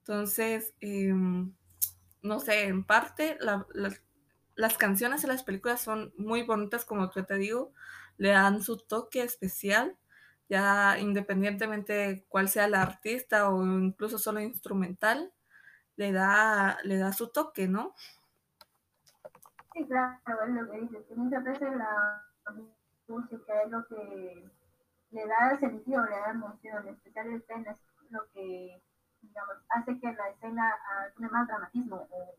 Entonces, 0.00 0.74
em, 0.80 1.54
no 2.20 2.40
sé, 2.40 2.64
en 2.64 2.82
parte 2.84 3.38
las 4.56 4.76
canciones 4.76 5.22
de 5.22 5.28
las 5.28 5.44
películas 5.44 5.80
son 5.80 6.12
muy 6.16 6.42
bonitas, 6.42 6.84
como 6.84 7.12
yo 7.12 7.24
te 7.24 7.36
digo, 7.36 7.72
le 8.16 8.30
dan 8.30 8.60
su 8.60 8.78
toque 8.78 9.22
especial, 9.22 9.96
ya 10.48 10.98
independientemente 10.98 11.92
de 11.92 12.24
cuál 12.28 12.48
sea 12.48 12.64
el 12.64 12.74
artista 12.74 13.50
o 13.50 13.64
incluso 13.64 14.18
solo 14.18 14.40
instrumental, 14.40 15.32
le 15.96 16.10
da, 16.10 16.78
le 16.82 16.96
da 16.98 17.12
su 17.12 17.28
toque, 17.28 17.68
¿no? 17.68 17.94
Sí, 19.74 19.84
claro, 19.86 20.20
es 20.46 20.50
lo 20.50 20.70
que 20.70 20.80
dices, 20.82 21.04
que 21.06 21.14
muchas 21.16 21.42
veces 21.42 21.76
la 21.76 22.24
música 23.08 23.62
es 23.62 23.70
lo 23.70 23.84
que 23.88 24.48
le 25.10 25.26
da 25.26 25.58
sentido, 25.58 26.04
le 26.04 26.16
da 26.16 26.30
emoción, 26.30 26.88
especial 26.88 27.34
es 27.34 27.44
lo 28.10 28.24
que 28.32 28.80
digamos, 29.20 29.56
hace 29.70 29.98
que 29.98 30.12
la 30.12 30.28
escena 30.28 30.74
uh, 30.76 31.16
tenga 31.16 31.30
más 31.30 31.48
dramatismo 31.48 32.06
o, 32.10 32.34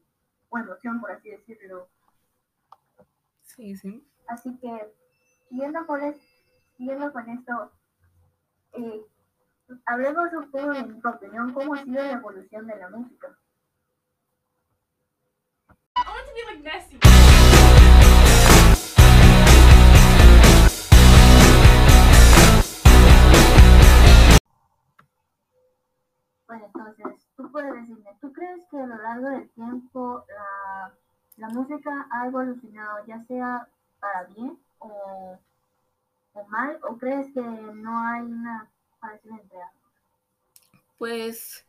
o, 0.50 0.58
emoción, 0.58 1.02
por 1.02 1.12
así 1.12 1.30
decirlo. 1.30 1.90
Sí, 3.44 3.76
sí. 3.76 4.08
Así 4.28 4.58
que, 4.60 4.94
siguiendo 5.50 5.86
con, 5.86 6.02
es, 6.04 6.18
siguiendo 6.78 7.12
con 7.12 7.30
esto, 7.30 7.72
eh, 8.74 9.06
hablemos 9.86 10.32
un 10.34 10.52
poco, 10.52 10.74
en 10.74 11.02
tu 11.02 11.10
opinión, 11.10 11.54
cómo 11.54 11.74
ha 11.74 11.84
sido 11.84 12.04
la 12.04 12.12
evolución 12.14 12.68
de 12.68 12.78
la 12.78 12.90
música. 12.90 13.38
I 15.98 16.02
want 16.08 16.28
to 16.28 16.34
be 16.34 16.44
like 16.46 16.64
Nessie. 16.64 17.15
Bueno, 26.48 26.66
entonces, 26.66 27.28
tú 27.36 27.52
puedes 27.52 27.74
decirme, 27.74 28.12
¿tú 28.22 28.32
crees 28.32 28.64
que 28.70 28.78
a 28.78 28.86
lo 28.86 29.02
largo 29.02 29.30
del 29.30 29.50
tiempo 29.50 30.26
la, 31.38 31.50
música 31.50 32.08
ha 32.12 32.28
evolucionado, 32.28 33.06
ya 33.08 33.24
sea 33.26 33.68
para 34.00 34.24
bien 34.26 34.58
o, 34.80 35.40
o, 36.34 36.48
mal, 36.48 36.80
o 36.84 36.98
crees 36.98 37.34
que 37.34 37.42
no 37.42 38.00
hay 38.00 38.22
una 38.22 38.70
comparación 38.92 39.40
entre 39.40 39.62
ambos? 39.62 39.92
Pues 40.98 41.66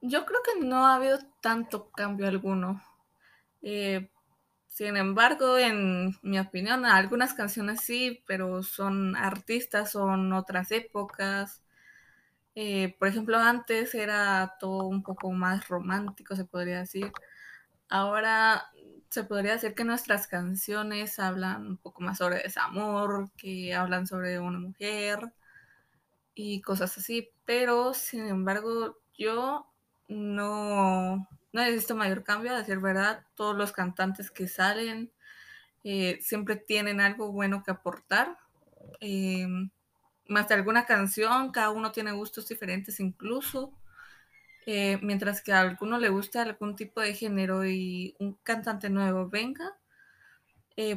yo 0.00 0.24
creo 0.24 0.40
que 0.42 0.64
no 0.64 0.86
ha 0.86 0.96
habido 0.96 1.18
tanto 1.40 1.90
cambio 1.90 2.26
alguno. 2.26 2.82
Eh, 3.62 4.10
sin 4.68 4.96
embargo, 4.96 5.56
en 5.58 6.16
mi 6.22 6.38
opinión, 6.38 6.84
algunas 6.84 7.34
canciones 7.34 7.80
sí, 7.80 8.22
pero 8.26 8.62
son 8.62 9.16
artistas, 9.16 9.92
son 9.92 10.32
otras 10.32 10.70
épocas. 10.70 11.62
Eh, 12.56 12.96
por 12.98 13.08
ejemplo, 13.08 13.36
antes 13.38 13.94
era 13.94 14.56
todo 14.58 14.84
un 14.88 15.02
poco 15.02 15.30
más 15.30 15.68
romántico, 15.68 16.34
se 16.34 16.46
podría 16.46 16.78
decir. 16.80 17.12
Ahora 17.90 18.66
se 19.10 19.24
podría 19.24 19.52
decir 19.52 19.74
que 19.74 19.84
nuestras 19.84 20.26
canciones 20.26 21.18
hablan 21.18 21.66
un 21.66 21.76
poco 21.78 22.02
más 22.02 22.18
sobre 22.18 22.38
desamor, 22.42 23.30
que 23.36 23.74
hablan 23.74 24.06
sobre 24.06 24.40
una 24.40 24.58
mujer 24.58 25.32
y 26.34 26.62
cosas 26.62 26.96
así. 26.98 27.30
Pero, 27.44 27.94
sin 27.94 28.26
embargo, 28.26 28.98
yo 29.18 29.66
no, 30.08 31.28
no 31.52 31.62
he 31.62 31.72
visto 31.72 31.94
mayor 31.94 32.24
cambio, 32.24 32.52
a 32.52 32.58
decir 32.58 32.78
verdad. 32.80 33.26
Todos 33.34 33.56
los 33.56 33.72
cantantes 33.72 34.30
que 34.30 34.48
salen 34.48 35.12
eh, 35.84 36.18
siempre 36.22 36.56
tienen 36.56 37.00
algo 37.02 37.32
bueno 37.32 37.62
que 37.62 37.70
aportar. 37.72 38.38
Eh, 39.00 39.46
más 40.28 40.48
de 40.48 40.54
alguna 40.54 40.86
canción, 40.86 41.50
cada 41.52 41.70
uno 41.70 41.92
tiene 41.92 42.12
gustos 42.12 42.48
diferentes 42.48 43.00
incluso. 43.00 43.72
Eh, 44.66 44.98
mientras 45.02 45.42
que 45.42 45.52
a 45.52 45.60
alguno 45.60 45.98
le 45.98 46.08
gusta 46.08 46.42
algún 46.42 46.74
tipo 46.74 47.00
de 47.00 47.14
género 47.14 47.64
y 47.64 48.16
un 48.18 48.34
cantante 48.42 48.90
nuevo 48.90 49.28
venga, 49.28 49.76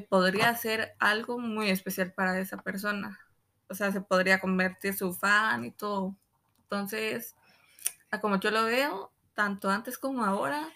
podría 0.10 0.54
ser 0.56 0.96
algo 1.00 1.40
muy 1.40 1.70
especial 1.70 2.12
para 2.14 2.38
esa 2.40 2.58
persona. 2.58 3.20
O 3.70 3.76
sea, 3.76 3.92
se 3.92 4.02
podría 4.02 4.40
convertir 4.40 4.96
su 4.96 5.14
fan 5.14 5.64
y 5.64 5.72
todo. 5.72 6.16
Entonces, 6.64 7.36
como 8.22 8.40
yo 8.40 8.52
lo 8.52 8.66
veo, 8.66 9.12
tanto 9.36 9.70
antes 9.70 9.98
como 9.98 10.26
ahora, 10.26 10.68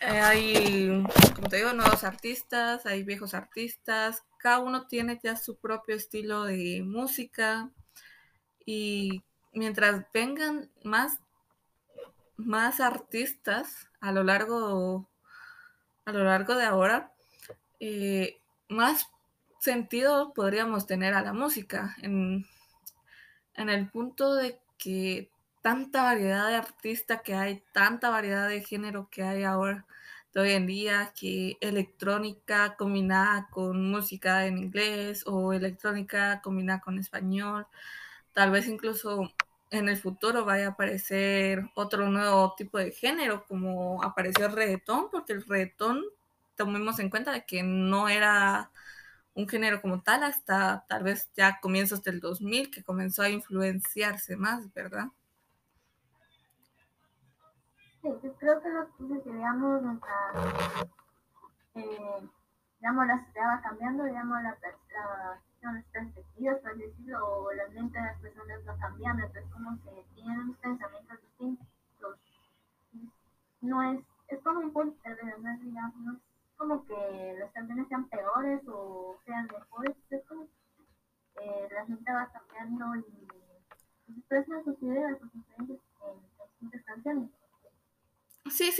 eh, 0.00 0.20
hay, 0.20 1.04
como 1.34 1.48
te 1.48 1.56
digo, 1.56 1.72
nuevos 1.72 2.04
artistas, 2.04 2.86
hay 2.86 3.02
viejos 3.02 3.34
artistas, 3.34 4.22
cada 4.38 4.58
uno 4.58 4.86
tiene 4.86 5.18
ya 5.22 5.36
su 5.36 5.56
propio 5.56 5.96
estilo 5.96 6.44
de 6.44 6.82
música 6.84 7.70
y 8.66 9.22
mientras 9.52 10.04
vengan 10.12 10.70
más, 10.82 11.18
más 12.36 12.80
artistas 12.80 13.88
a 14.00 14.12
lo 14.12 14.24
largo, 14.24 15.08
a 16.04 16.12
lo 16.12 16.24
largo 16.24 16.54
de 16.56 16.64
ahora, 16.64 17.12
eh, 17.80 18.38
más 18.68 19.08
sentido 19.60 20.34
podríamos 20.34 20.86
tener 20.86 21.14
a 21.14 21.22
la 21.22 21.32
música 21.32 21.96
en, 22.02 22.46
en 23.54 23.70
el 23.70 23.88
punto 23.88 24.34
de 24.34 24.60
que 24.76 25.30
tanta 25.64 26.02
variedad 26.02 26.48
de 26.48 26.56
artistas 26.56 27.22
que 27.22 27.34
hay, 27.34 27.62
tanta 27.72 28.10
variedad 28.10 28.50
de 28.50 28.60
género 28.62 29.08
que 29.10 29.22
hay 29.22 29.44
ahora 29.44 29.86
de 30.34 30.40
hoy 30.42 30.50
en 30.50 30.66
día, 30.66 31.14
que 31.18 31.56
electrónica 31.62 32.76
combinada 32.76 33.48
con 33.50 33.90
música 33.90 34.46
en 34.46 34.58
inglés 34.58 35.24
o 35.26 35.54
electrónica 35.54 36.42
combinada 36.42 36.80
con 36.82 36.98
español, 36.98 37.66
tal 38.34 38.50
vez 38.50 38.68
incluso 38.68 39.32
en 39.70 39.88
el 39.88 39.96
futuro 39.96 40.44
vaya 40.44 40.66
a 40.66 40.70
aparecer 40.72 41.62
otro 41.74 42.10
nuevo 42.10 42.54
tipo 42.56 42.76
de 42.78 42.92
género, 42.92 43.46
como 43.46 44.02
apareció 44.04 44.46
el 44.46 44.52
reggaetón, 44.52 45.10
porque 45.10 45.32
el 45.32 45.44
reggaetón 45.46 46.04
tomemos 46.56 46.98
en 46.98 47.08
cuenta 47.10 47.32
de 47.32 47.46
que 47.46 47.62
no 47.62 48.08
era 48.10 48.70
un 49.34 49.48
género 49.48 49.80
como 49.80 50.02
tal 50.02 50.24
hasta 50.24 50.84
tal 50.88 51.04
vez 51.04 51.30
ya 51.36 51.58
comienzos 51.60 52.02
del 52.02 52.20
2000 52.20 52.70
que 52.70 52.84
comenzó 52.84 53.22
a 53.22 53.30
influenciarse 53.30 54.36
más, 54.36 54.72
¿verdad? 54.74 55.06
Sí, 58.04 58.10
yo 58.22 58.34
creo 58.34 58.60
que 58.60 58.68
lo 58.68 58.86
que 58.98 59.30
digamos, 59.30 59.80
mientras, 59.80 60.36
eh, 61.74 62.28
digamos, 62.78 63.06
la 63.06 63.24
sociedad 63.24 63.48
va 63.48 63.62
cambiando, 63.62 64.04
digamos, 64.04 64.42
la, 64.42 64.58
la, 64.60 65.72
las 65.72 65.84
perspectivas, 65.86 66.60
por 66.60 66.76
decirlo, 66.76 67.26
o 67.26 67.52
la 67.54 67.66
mente 67.68 67.98
de 67.98 68.04
las 68.04 68.20
personas 68.20 68.60
va 68.68 68.76
cambiando, 68.76 69.24
entonces 69.24 69.50
como 69.50 69.82
que 69.82 70.04
tienen 70.14 70.52
pensamientos 70.52 71.18
distintos. 71.22 72.18
No 73.62 73.82
es, 73.82 74.00
es 74.28 74.42
como 74.42 74.60
un 74.60 74.72
punto, 74.74 74.98
es, 75.08 75.16
digamos, 75.62 75.96
no 75.96 76.12
es 76.12 76.18
como 76.58 76.84
que 76.84 77.36
las 77.38 77.50
canciones 77.52 77.88
sean 77.88 78.06
peores 78.10 78.60
o 78.68 79.16
sean 79.24 79.46
mejores, 79.46 79.96
es 80.10 80.22
como 80.26 80.46
eh, 81.40 81.68
la 81.72 81.86
gente 81.86 82.12
va 82.12 82.30
cambiando 82.30 82.96
y 82.96 84.12
expresan 84.18 84.62
sus 84.62 84.82
ideas, 84.82 85.18
sus 85.18 85.32
diferentes 85.32 85.80
en 86.02 86.20
distintas 86.50 86.82
canciones. 86.82 87.30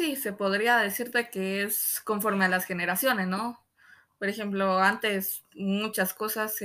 Sí, 0.04 0.16
se 0.16 0.34
podría 0.34 0.76
decirte 0.76 1.30
que 1.30 1.62
es 1.62 2.02
conforme 2.04 2.44
a 2.44 2.48
las 2.48 2.66
generaciones, 2.66 3.26
¿no? 3.26 3.58
Por 4.18 4.28
ejemplo, 4.28 4.78
antes 4.78 5.44
muchas 5.54 6.12
cosas 6.12 6.56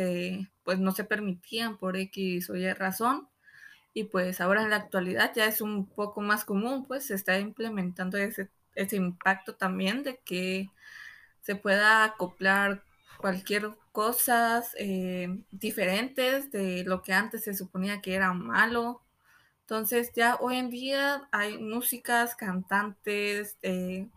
pues 0.65 0.79
no 0.79 0.91
se 0.91 1.05
permitían 1.05 1.77
por 1.77 1.95
X 1.95 2.49
o 2.49 2.57
Y 2.57 2.73
razón 2.73 3.29
y 3.93 4.05
pues 4.05 4.41
ahora 4.41 4.63
en 4.63 4.71
la 4.71 4.75
actualidad 4.75 5.31
ya 5.33 5.45
es 5.45 5.61
un 5.61 5.85
poco 5.87 6.19
más 6.19 6.43
común, 6.43 6.85
pues 6.85 7.05
se 7.05 7.15
está 7.15 7.39
implementando 7.39 8.17
ese, 8.17 8.49
ese 8.75 8.97
impacto 8.97 9.55
también 9.55 10.03
de 10.03 10.17
que 10.25 10.69
se 11.41 11.55
pueda 11.55 12.03
acoplar 12.03 12.83
cualquier 13.19 13.71
cosas 13.93 14.75
eh, 14.77 15.29
diferentes 15.51 16.51
de 16.51 16.83
lo 16.83 17.01
que 17.03 17.13
antes 17.13 17.45
se 17.45 17.53
suponía 17.53 18.01
que 18.01 18.15
era 18.15 18.33
malo 18.33 19.01
entonces 19.69 20.11
ya 20.15 20.35
hoy 20.41 20.55
en 20.55 20.71
día 20.71 21.29
hay 21.31 21.59
músicas, 21.59 22.35
cantantes 22.35 23.55
de, 23.61 24.09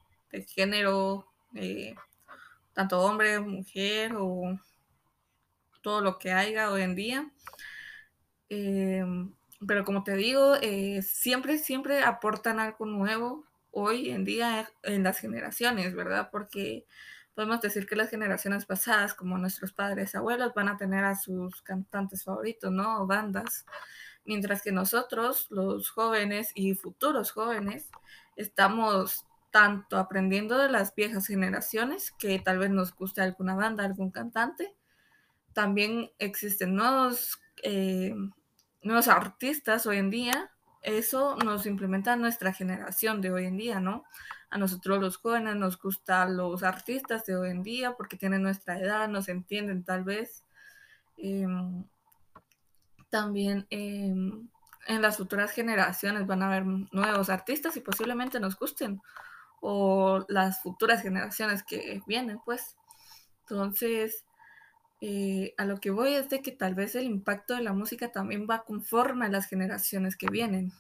género, 0.49 1.27
eh, 1.55 1.95
tanto 2.73 2.99
hombre, 3.03 3.39
mujer 3.39 4.15
o 4.17 4.59
todo 5.83 6.01
lo 6.01 6.19
que 6.19 6.33
haya 6.33 6.71
hoy 6.71 6.81
en 6.81 6.95
día. 6.95 7.31
Eh, 8.49 9.05
pero 9.69 9.85
como 9.85 10.03
te 10.05 10.17
digo, 10.17 10.55
eh, 10.63 11.03
siempre, 11.03 11.59
siempre 11.59 12.03
aportan 12.03 12.59
algo 12.59 12.87
nuevo 12.87 13.45
hoy 13.73 14.09
en 14.09 14.25
día 14.25 14.71
en 14.83 15.03
las 15.03 15.19
generaciones, 15.19 15.95
¿verdad? 15.95 16.31
Porque 16.33 16.87
podemos 17.35 17.61
decir 17.61 17.87
que 17.87 17.95
las 17.95 18.09
generaciones 18.09 18.65
pasadas, 18.65 19.13
como 19.13 19.37
nuestros 19.37 19.75
padres, 19.75 20.15
abuelos, 20.15 20.55
van 20.55 20.69
a 20.69 20.79
tener 20.79 21.05
a 21.05 21.15
sus 21.15 21.61
cantantes 21.61 22.25
favoritos, 22.25 22.73
¿no? 22.73 23.03
O 23.03 23.07
bandas 23.07 23.67
mientras 24.25 24.63
que 24.63 24.73
nosotros, 24.73 25.47
los 25.51 25.91
jóvenes 25.91 26.51
y 26.55 26.75
futuros 26.75 27.33
jóvenes, 27.33 27.91
estamos 28.37 29.27
tanto 29.51 29.99
aprendiendo 29.99 30.57
de 30.59 30.71
las 30.71 30.95
viejas 30.95 31.27
generaciones, 31.27 32.13
que 32.19 32.39
tal 32.39 32.59
vez 32.59 32.71
nos 32.71 32.95
guste 32.95 33.21
alguna 33.21 33.55
banda, 33.55 33.85
algún 33.85 34.11
cantante, 34.11 34.75
también 35.53 36.11
existen 36.19 36.75
nuevos, 36.75 37.39
eh, 37.63 38.15
nuevos 38.83 39.09
artistas 39.09 39.87
hoy 39.87 39.99
en 39.99 40.11
día, 40.11 40.51
eso 40.83 41.37
nos 41.37 41.67
implementa 41.67 42.17
nuestra 42.17 42.53
generación 42.53 43.21
de 43.21 43.31
hoy 43.31 43.45
en 43.45 43.57
día, 43.57 43.79
¿no? 43.79 44.05
A 44.51 44.59
nosotros 44.59 45.01
los 45.01 45.17
jóvenes 45.17 45.57
nos 45.57 45.79
gustan 45.79 46.37
los 46.37 46.63
artistas 46.63 47.25
de 47.25 47.37
hoy 47.37 47.51
en 47.51 47.63
día 47.63 47.93
porque 47.93 48.17
tienen 48.17 48.43
nuestra 48.43 48.79
edad, 48.79 49.09
nos 49.09 49.29
entienden 49.29 49.85
tal 49.85 50.05
vez. 50.05 50.45
Em, 51.17 51.85
también 53.13 53.67
em, 53.69 54.49
en 54.87 55.03
las 55.03 55.19
futuras 55.19 55.53
generaciones 55.53 56.27
van 56.27 56.43
a 56.43 56.47
haber 56.47 56.65
nuevos 56.65 57.29
artistas 57.29 57.77
y 57.77 57.81
posiblemente 57.81 58.41
nos 58.41 58.59
gusten, 58.59 59.03
o 59.61 60.25
las 60.29 60.63
futuras 60.63 61.03
generaciones 61.03 61.63
que 61.63 62.03
vienen, 62.07 62.41
pues. 62.45 62.75
Entonces, 63.43 64.25
eh, 65.03 65.55
a 65.59 65.67
lo 65.67 65.79
que 65.79 65.91
voy 65.91 66.15
es 66.15 66.31
de 66.31 66.41
que 66.41 66.53
tal 66.53 66.75
vez 66.75 66.95
el 66.95 67.05
impacto 67.05 67.55
de 67.55 67.63
la 67.63 67.75
música 67.75 68.11
también 68.11 68.47
va 68.51 68.65
conforme 68.65 69.27
a 69.27 69.29
las 69.29 69.47
generaciones 69.47 70.17
que 70.17 70.31
vienen. 70.31 70.73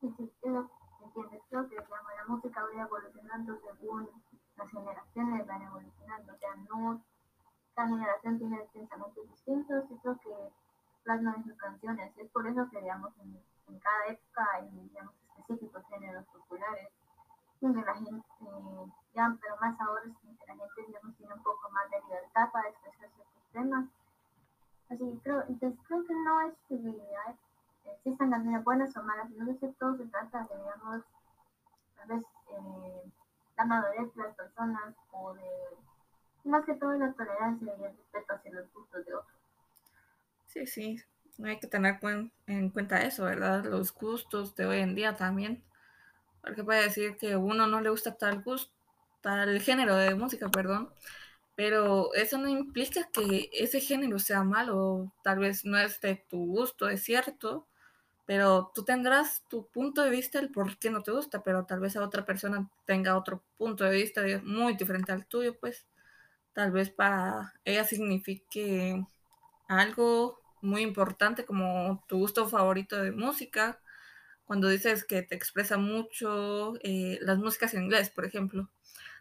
Creo 0.00 1.68
que 1.68 1.76
la 1.76 2.24
música 2.28 2.62
va 2.62 2.82
evolucionando 2.82 3.58
según 3.64 4.10
las 4.58 4.70
generaciones 4.70 5.46
van 5.46 5.62
evolucionando, 5.62 6.32
o 6.34 6.38
sea, 6.38 6.54
no 6.68 7.02
cada 7.74 7.88
generación 7.88 8.38
tiene 8.38 8.58
pensamientos 8.72 9.28
distintos 9.28 9.84
creo 10.02 10.18
que 10.20 10.52
plasman 11.04 11.36
en 11.36 11.44
sus 11.44 11.56
canciones. 11.56 12.12
Es 12.16 12.30
por 12.30 12.46
eso 12.46 12.68
que, 12.70 12.80
digamos, 12.80 13.12
en, 13.18 13.78
cada 13.78 14.06
época 14.06 14.48
hay, 14.54 14.68
digamos, 14.70 15.14
específicos 15.38 15.84
géneros 15.88 16.24
populares, 16.26 16.88
donde 17.60 17.82
la 17.82 17.94
gente, 17.94 18.22
ya, 19.14 19.36
pero 19.40 19.56
más 19.60 19.78
ahora 19.80 20.02
es 20.06 20.16
que 20.18 20.46
la 20.46 20.54
gente, 20.54 20.86
digamos, 20.86 21.16
tiene 21.16 21.34
un 21.34 21.42
poco 21.42 21.70
más 21.70 21.90
de 21.90 22.00
libertad 22.02 22.50
para 22.50 22.68
expresar 22.68 23.08
ciertos 23.10 23.52
temas. 23.52 23.84
Así 24.90 24.98
que 24.98 25.18
creo, 25.20 25.42
entonces 25.48 25.78
creo 25.86 26.04
que 26.04 26.14
no 26.14 26.40
es 26.42 26.54
que 26.68 26.76
existan 27.96 28.30
canciones 28.30 28.64
buenas 28.64 28.96
o 28.96 29.02
malas, 29.02 29.28
sino 29.28 29.58
que 29.58 29.68
todo 29.78 29.96
se 29.96 30.06
trata 30.06 30.44
de, 30.44 30.56
digamos, 30.56 31.02
tal 31.96 32.08
vez 32.08 32.24
eh, 32.50 33.12
la 33.56 33.64
madurez 33.64 34.14
de 34.14 34.22
las 34.22 34.34
personas 34.34 34.94
o 35.12 35.34
de 35.34 35.50
más 36.44 36.64
que 36.64 36.74
todo 36.74 36.92
la 36.94 37.12
tolerancia 37.12 37.74
y 37.78 37.84
el 37.84 37.96
respeto 37.96 38.34
hacia 38.34 38.52
los 38.52 38.72
gustos 38.72 39.06
de 39.06 39.14
otros. 39.14 39.34
Sí, 40.46 40.66
sí. 40.66 41.02
hay 41.42 41.58
que 41.58 41.66
tener 41.66 41.98
en 42.46 42.70
cuenta 42.70 43.02
eso, 43.02 43.24
¿verdad? 43.24 43.64
Los 43.64 43.92
gustos 43.92 44.54
de 44.54 44.66
hoy 44.66 44.78
en 44.78 44.94
día 44.94 45.16
también. 45.16 45.64
Porque 46.42 46.62
puede 46.62 46.82
decir 46.84 47.16
que 47.16 47.36
uno 47.36 47.66
no 47.66 47.80
le 47.80 47.90
gusta 47.90 48.16
tal 48.16 48.42
gusto, 48.42 48.72
tal 49.22 49.58
género 49.60 49.96
de 49.96 50.14
música, 50.14 50.50
perdón, 50.50 50.90
pero 51.56 52.12
eso 52.14 52.36
no 52.36 52.48
implica 52.48 53.08
que 53.12 53.48
ese 53.52 53.80
género 53.80 54.18
sea 54.18 54.42
malo, 54.44 55.12
tal 55.22 55.38
vez 55.38 55.64
no 55.64 55.78
es 55.78 56.00
de 56.02 56.16
tu 56.28 56.46
gusto, 56.46 56.88
es 56.88 57.02
cierto, 57.02 57.66
pero 58.26 58.70
tú 58.74 58.84
tendrás 58.84 59.42
tu 59.48 59.66
punto 59.68 60.02
de 60.02 60.10
vista 60.10 60.38
el 60.38 60.50
por 60.50 60.78
qué 60.78 60.90
no 60.90 61.02
te 61.02 61.12
gusta, 61.12 61.42
pero 61.42 61.64
tal 61.64 61.80
vez 61.80 61.96
a 61.96 62.04
otra 62.04 62.26
persona 62.26 62.68
tenga 62.84 63.16
otro 63.16 63.42
punto 63.56 63.84
de 63.84 63.96
vista 63.96 64.22
muy 64.42 64.76
diferente 64.76 65.12
al 65.12 65.26
tuyo, 65.26 65.58
pues 65.58 65.86
tal 66.54 66.70
vez 66.72 66.90
para 66.90 67.52
ella 67.64 67.84
signifique 67.84 69.04
algo 69.68 70.40
muy 70.62 70.82
importante 70.82 71.44
como 71.44 72.04
tu 72.08 72.18
gusto 72.18 72.48
favorito 72.48 73.02
de 73.02 73.12
música, 73.12 73.80
cuando 74.46 74.68
dices 74.68 75.04
que 75.04 75.22
te 75.22 75.34
expresa 75.34 75.76
mucho 75.78 76.74
eh, 76.82 77.18
las 77.22 77.38
músicas 77.38 77.74
en 77.74 77.84
inglés, 77.84 78.10
por 78.10 78.24
ejemplo. 78.24 78.70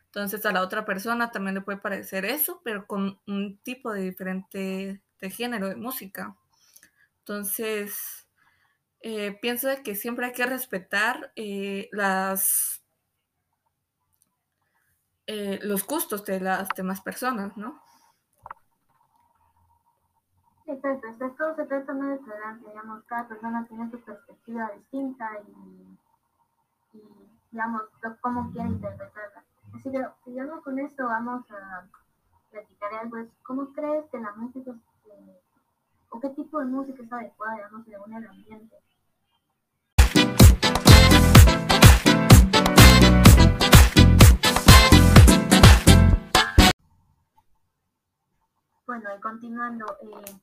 Entonces 0.05 0.45
a 0.45 0.51
la 0.51 0.61
otra 0.61 0.85
persona 0.85 1.31
también 1.31 1.55
le 1.55 1.61
puede 1.61 1.79
parecer 1.79 2.25
eso, 2.25 2.61
pero 2.63 2.85
con 2.87 3.19
un 3.27 3.57
tipo 3.57 3.91
de 3.91 4.01
diferente 4.01 5.01
de 5.19 5.29
género 5.29 5.69
de 5.69 5.75
música. 5.75 6.35
Entonces, 7.19 8.27
eh, 8.99 9.37
pienso 9.41 9.69
de 9.69 9.81
que 9.81 9.95
siempre 9.95 10.27
hay 10.27 10.33
que 10.33 10.45
respetar 10.45 11.31
eh, 11.35 11.89
las 11.91 12.82
los 15.27 15.85
gustos 15.85 16.25
de 16.25 16.39
las 16.39 16.67
demás 16.75 17.01
personas, 17.01 17.55
¿no? 17.57 17.81
Exacto, 20.65 21.07
esto 21.07 21.55
se 21.55 21.65
trata 21.65 21.93
de 21.93 22.17
tolerante, 22.19 22.69
digamos, 22.69 23.03
cada 23.05 23.27
persona 23.27 23.65
tiene 23.67 23.91
su 23.91 23.99
perspectiva 23.99 24.71
distinta 24.75 25.29
y, 25.45 26.97
y 26.97 27.01
digamos, 27.51 27.83
cómo 28.21 28.49
quiere 28.51 28.69
interpretarla. 28.69 29.43
Así 29.75 29.91
que, 29.91 30.05
digamos, 30.25 30.63
con 30.63 30.79
esto 30.79 31.05
vamos 31.05 31.43
a 31.51 31.85
platicar 32.51 32.93
algo, 32.93 33.17
es 33.17 33.29
cómo 33.43 33.73
crees 33.73 34.05
que 34.09 34.19
la 34.19 34.31
música, 34.33 34.71
eh, 34.71 35.41
o 36.09 36.19
qué 36.19 36.29
tipo 36.29 36.59
de 36.59 36.65
música 36.65 37.03
es 37.03 37.11
adecuada, 37.11 37.55
digamos, 37.55 37.85
según 37.85 38.13
el 38.13 38.27
ambiente. 38.27 38.77
Bueno, 48.85 49.09
y 49.15 49.21
continuando, 49.21 49.97
eh, 50.01 50.39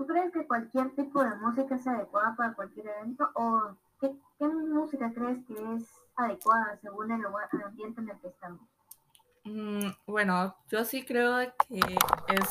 ¿Tú 0.00 0.06
crees 0.06 0.32
que 0.32 0.46
cualquier 0.46 0.94
tipo 0.94 1.22
de 1.22 1.34
música 1.34 1.74
es 1.74 1.86
adecuada 1.86 2.34
para 2.34 2.54
cualquier 2.54 2.86
evento? 2.86 3.30
¿O 3.34 3.76
qué, 4.00 4.10
música 4.40 5.12
crees 5.14 5.44
que 5.46 5.52
es 5.52 5.84
adecuada 6.16 6.78
según 6.80 7.12
el, 7.12 7.20
el 7.20 7.62
ambiente 7.62 8.00
en 8.00 8.08
el 8.08 8.18
que 8.18 8.28
estamos? 8.28 8.62
Mm, 9.44 9.90
bueno, 10.06 10.56
yo 10.70 10.86
sí 10.86 11.04
creo 11.04 11.52
que 11.68 11.80
es 12.28 12.48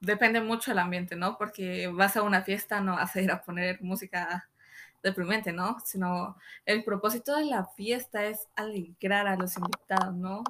depende 0.00 0.40
mucho 0.40 0.72
del 0.72 0.80
ambiente, 0.80 1.14
¿no? 1.14 1.38
Porque 1.38 1.86
vas 1.86 2.16
a 2.16 2.22
una 2.22 2.42
fiesta, 2.42 2.80
no 2.80 2.96
vas 2.96 3.14
a 3.14 3.20
ir 3.20 3.30
a 3.30 3.42
poner 3.42 3.80
música 3.80 4.48
deprimente, 5.04 5.52
¿no? 5.52 5.78
Sino 5.84 6.36
el 6.64 6.82
propósito 6.82 7.36
de 7.36 7.44
la 7.44 7.66
fiesta 7.76 8.24
es 8.24 8.48
alegrar 8.56 9.28
a 9.28 9.36
los 9.36 9.56
invitados, 9.56 10.16
¿no? 10.16 10.42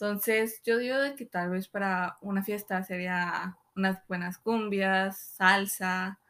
Entonces, 0.00 0.62
yo 0.64 0.78
digo 0.78 0.96
que 1.16 1.26
tal 1.26 1.50
vez 1.50 1.66
para 1.66 2.18
una 2.20 2.44
fiesta 2.44 2.84
sería 2.84 3.58
unas 3.74 4.06
buenas 4.06 4.38
cumbias, 4.38 5.18
salsa, 5.18 6.20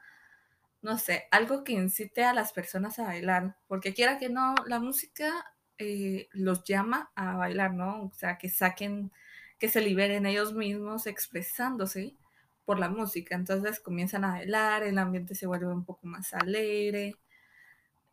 no 0.80 0.96
sé, 0.98 1.26
algo 1.30 1.64
que 1.64 1.72
incite 1.74 2.24
a 2.24 2.32
las 2.32 2.52
personas 2.54 2.98
a 2.98 3.04
bailar, 3.04 3.56
porque 3.66 3.92
quiera 3.92 4.18
que 4.18 4.30
no, 4.30 4.54
la 4.66 4.80
música 4.80 5.44
eh, 5.76 6.28
los 6.32 6.64
llama 6.64 7.10
a 7.14 7.36
bailar, 7.36 7.74
¿no? 7.74 8.04
O 8.04 8.12
sea, 8.14 8.38
que 8.38 8.48
saquen, 8.48 9.12
que 9.58 9.68
se 9.68 9.82
liberen 9.82 10.24
ellos 10.24 10.54
mismos 10.54 11.06
expresándose 11.06 12.16
por 12.64 12.78
la 12.78 12.88
música. 12.88 13.34
Entonces 13.36 13.80
comienzan 13.80 14.24
a 14.24 14.32
bailar, 14.32 14.82
el 14.82 14.98
ambiente 14.98 15.34
se 15.34 15.46
vuelve 15.46 15.66
un 15.66 15.84
poco 15.84 16.06
más 16.06 16.32
alegre, 16.32 17.16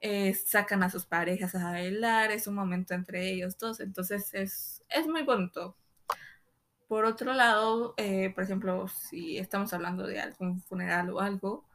eh, 0.08 0.36
sacan 0.36 0.84
a 0.84 0.92
sus 0.92 1.08
parejas 1.08 1.56
a 1.56 1.72
bailar, 1.72 2.32
es 2.32 2.46
un 2.46 2.54
momento 2.54 2.94
entre 2.94 3.28
ellos 3.32 3.58
dos, 3.58 3.80
entonces 3.80 4.32
es, 4.36 4.84
es 4.88 5.08
muy 5.08 5.24
bonito. 5.24 5.76
Por 6.88 7.06
otro 7.06 7.34
lado, 7.34 7.96
eh, 7.98 8.32
por 8.36 8.44
ejemplo, 8.44 8.88
si 8.88 9.40
estamos 9.40 9.74
hablando 9.74 10.06
de 10.06 10.20
algún 10.22 10.62
funeral 10.62 11.10
o 11.10 11.22
algo, 11.22 11.68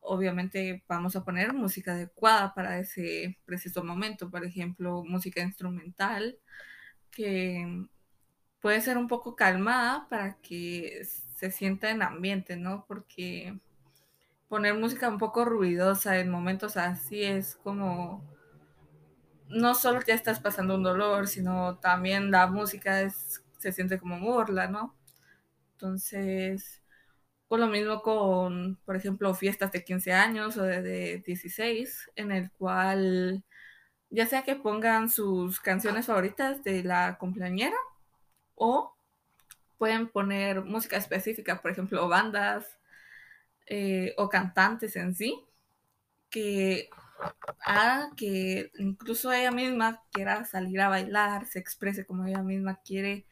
obviamente 0.00 0.84
vamos 0.88 1.16
a 1.16 1.24
poner 1.24 1.52
música 1.52 1.92
adecuada 1.92 2.54
para 2.54 2.78
ese 2.78 3.38
preciso 3.44 3.84
momento, 3.84 4.30
por 4.30 4.44
ejemplo, 4.46 5.04
música 5.04 5.42
instrumental, 5.42 6.38
que 7.10 7.86
puede 8.60 8.80
ser 8.80 8.96
un 8.96 9.08
poco 9.08 9.36
calmada 9.36 10.08
para 10.08 10.38
que 10.40 11.02
se 11.04 11.50
sienta 11.50 11.90
en 11.90 12.02
ambiente, 12.02 12.56
¿no? 12.56 12.86
Porque 12.88 13.58
poner 14.48 14.74
música 14.74 15.08
un 15.08 15.18
poco 15.18 15.44
ruidosa 15.44 16.18
en 16.18 16.30
momentos 16.30 16.76
así 16.76 17.22
es 17.22 17.56
como 17.56 18.22
no 19.48 19.74
solo 19.74 20.00
ya 20.06 20.14
estás 20.14 20.40
pasando 20.40 20.74
un 20.74 20.82
dolor, 20.82 21.28
sino 21.28 21.78
también 21.78 22.30
la 22.30 22.46
música 22.46 23.02
es 23.02 23.42
se 23.58 23.72
siente 23.72 23.98
como 23.98 24.20
burla, 24.20 24.68
¿no? 24.68 24.94
Entonces, 25.72 26.82
con 27.48 27.60
lo 27.60 27.68
mismo 27.68 28.02
con, 28.02 28.76
por 28.84 28.96
ejemplo, 28.96 29.34
fiestas 29.34 29.72
de 29.72 29.84
15 29.84 30.12
años 30.12 30.56
o 30.56 30.62
de, 30.62 31.22
16, 31.26 32.10
en 32.16 32.32
el 32.32 32.50
cual 32.52 33.44
ya 34.10 34.26
sea 34.26 34.42
que 34.42 34.56
pongan 34.56 35.10
sus 35.10 35.60
canciones 35.60 36.06
favoritas 36.06 36.62
de 36.64 36.84
la 36.84 37.18
cumpleañera 37.18 37.76
o 38.54 38.96
pueden 39.78 40.08
poner 40.08 40.62
música 40.64 40.96
específica, 40.96 41.60
por 41.60 41.70
ejemplo, 41.72 42.08
bandas 42.08 42.78
eh, 43.66 44.14
o 44.16 44.28
cantantes 44.28 44.96
en 44.96 45.14
sí, 45.14 45.44
que 46.30 46.90
haga 47.60 48.10
que 48.16 48.70
incluso 48.78 49.32
ella 49.32 49.50
misma 49.50 50.02
quiera 50.12 50.44
salir 50.44 50.80
a 50.80 50.88
bailar, 50.88 51.46
se 51.46 51.58
exprese 51.58 52.06
como 52.06 52.26
ella 52.26 52.42
misma 52.42 52.80
quiere 52.84 53.26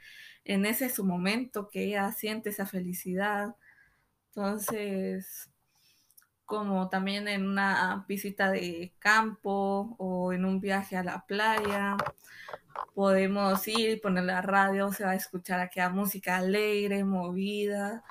en 0.44 0.66
ese 0.66 0.90
su 0.90 1.04
momento, 1.04 1.70
que 1.70 1.84
ella 1.84 2.12
siente 2.12 2.50
esa 2.50 2.66
felicidad. 2.66 3.56
Entonces, 4.28 5.50
como 6.44 6.88
también 6.90 7.28
en 7.28 7.46
una 7.48 8.04
visita 8.08 8.50
de 8.50 8.94
campo 8.98 9.96
o 9.98 10.32
en 10.32 10.44
un 10.44 10.60
viaje 10.60 10.96
a 10.96 11.04
la 11.04 11.24
playa, 11.26 11.96
podemos 12.94 13.66
ir 13.68 14.00
poner 14.00 14.24
la 14.24 14.42
radio, 14.42 14.92
se 14.92 15.04
va 15.04 15.12
a 15.12 15.16
escuchar 15.16 15.60
aquella 15.60 15.90
música 15.90 16.36
alegre, 16.36 17.04
movida, 17.04 18.04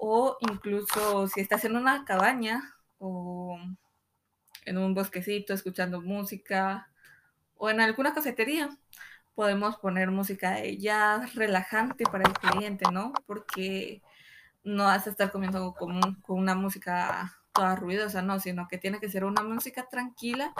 o 0.00 0.38
incluso 0.40 1.28
si 1.28 1.40
estás 1.40 1.64
en 1.66 1.76
una 1.76 2.04
cabaña 2.06 2.74
o 2.98 3.58
en 4.64 4.78
un 4.78 4.94
bosquecito 4.94 5.52
escuchando 5.52 6.00
música 6.00 6.88
o 7.56 7.68
en 7.68 7.80
alguna 7.82 8.14
cafetería, 8.14 8.70
podemos 9.34 9.76
poner 9.76 10.10
música 10.10 10.52
de 10.52 10.78
jazz 10.78 11.34
relajante 11.34 12.04
para 12.04 12.24
el 12.24 12.32
cliente, 12.32 12.90
¿no? 12.90 13.12
Porque 13.26 14.02
no 14.64 14.84
vas 14.84 15.06
a 15.06 15.10
estar 15.10 15.30
comiendo 15.30 15.74
con, 15.74 16.14
con 16.22 16.38
una 16.38 16.54
música 16.54 17.38
toda 17.52 17.76
ruidosa, 17.76 18.22
no, 18.22 18.40
sino 18.40 18.68
que 18.68 18.78
tiene 18.78 19.00
que 19.00 19.10
ser 19.10 19.24
una 19.24 19.42
música 19.42 19.86
tranquila 19.90 20.54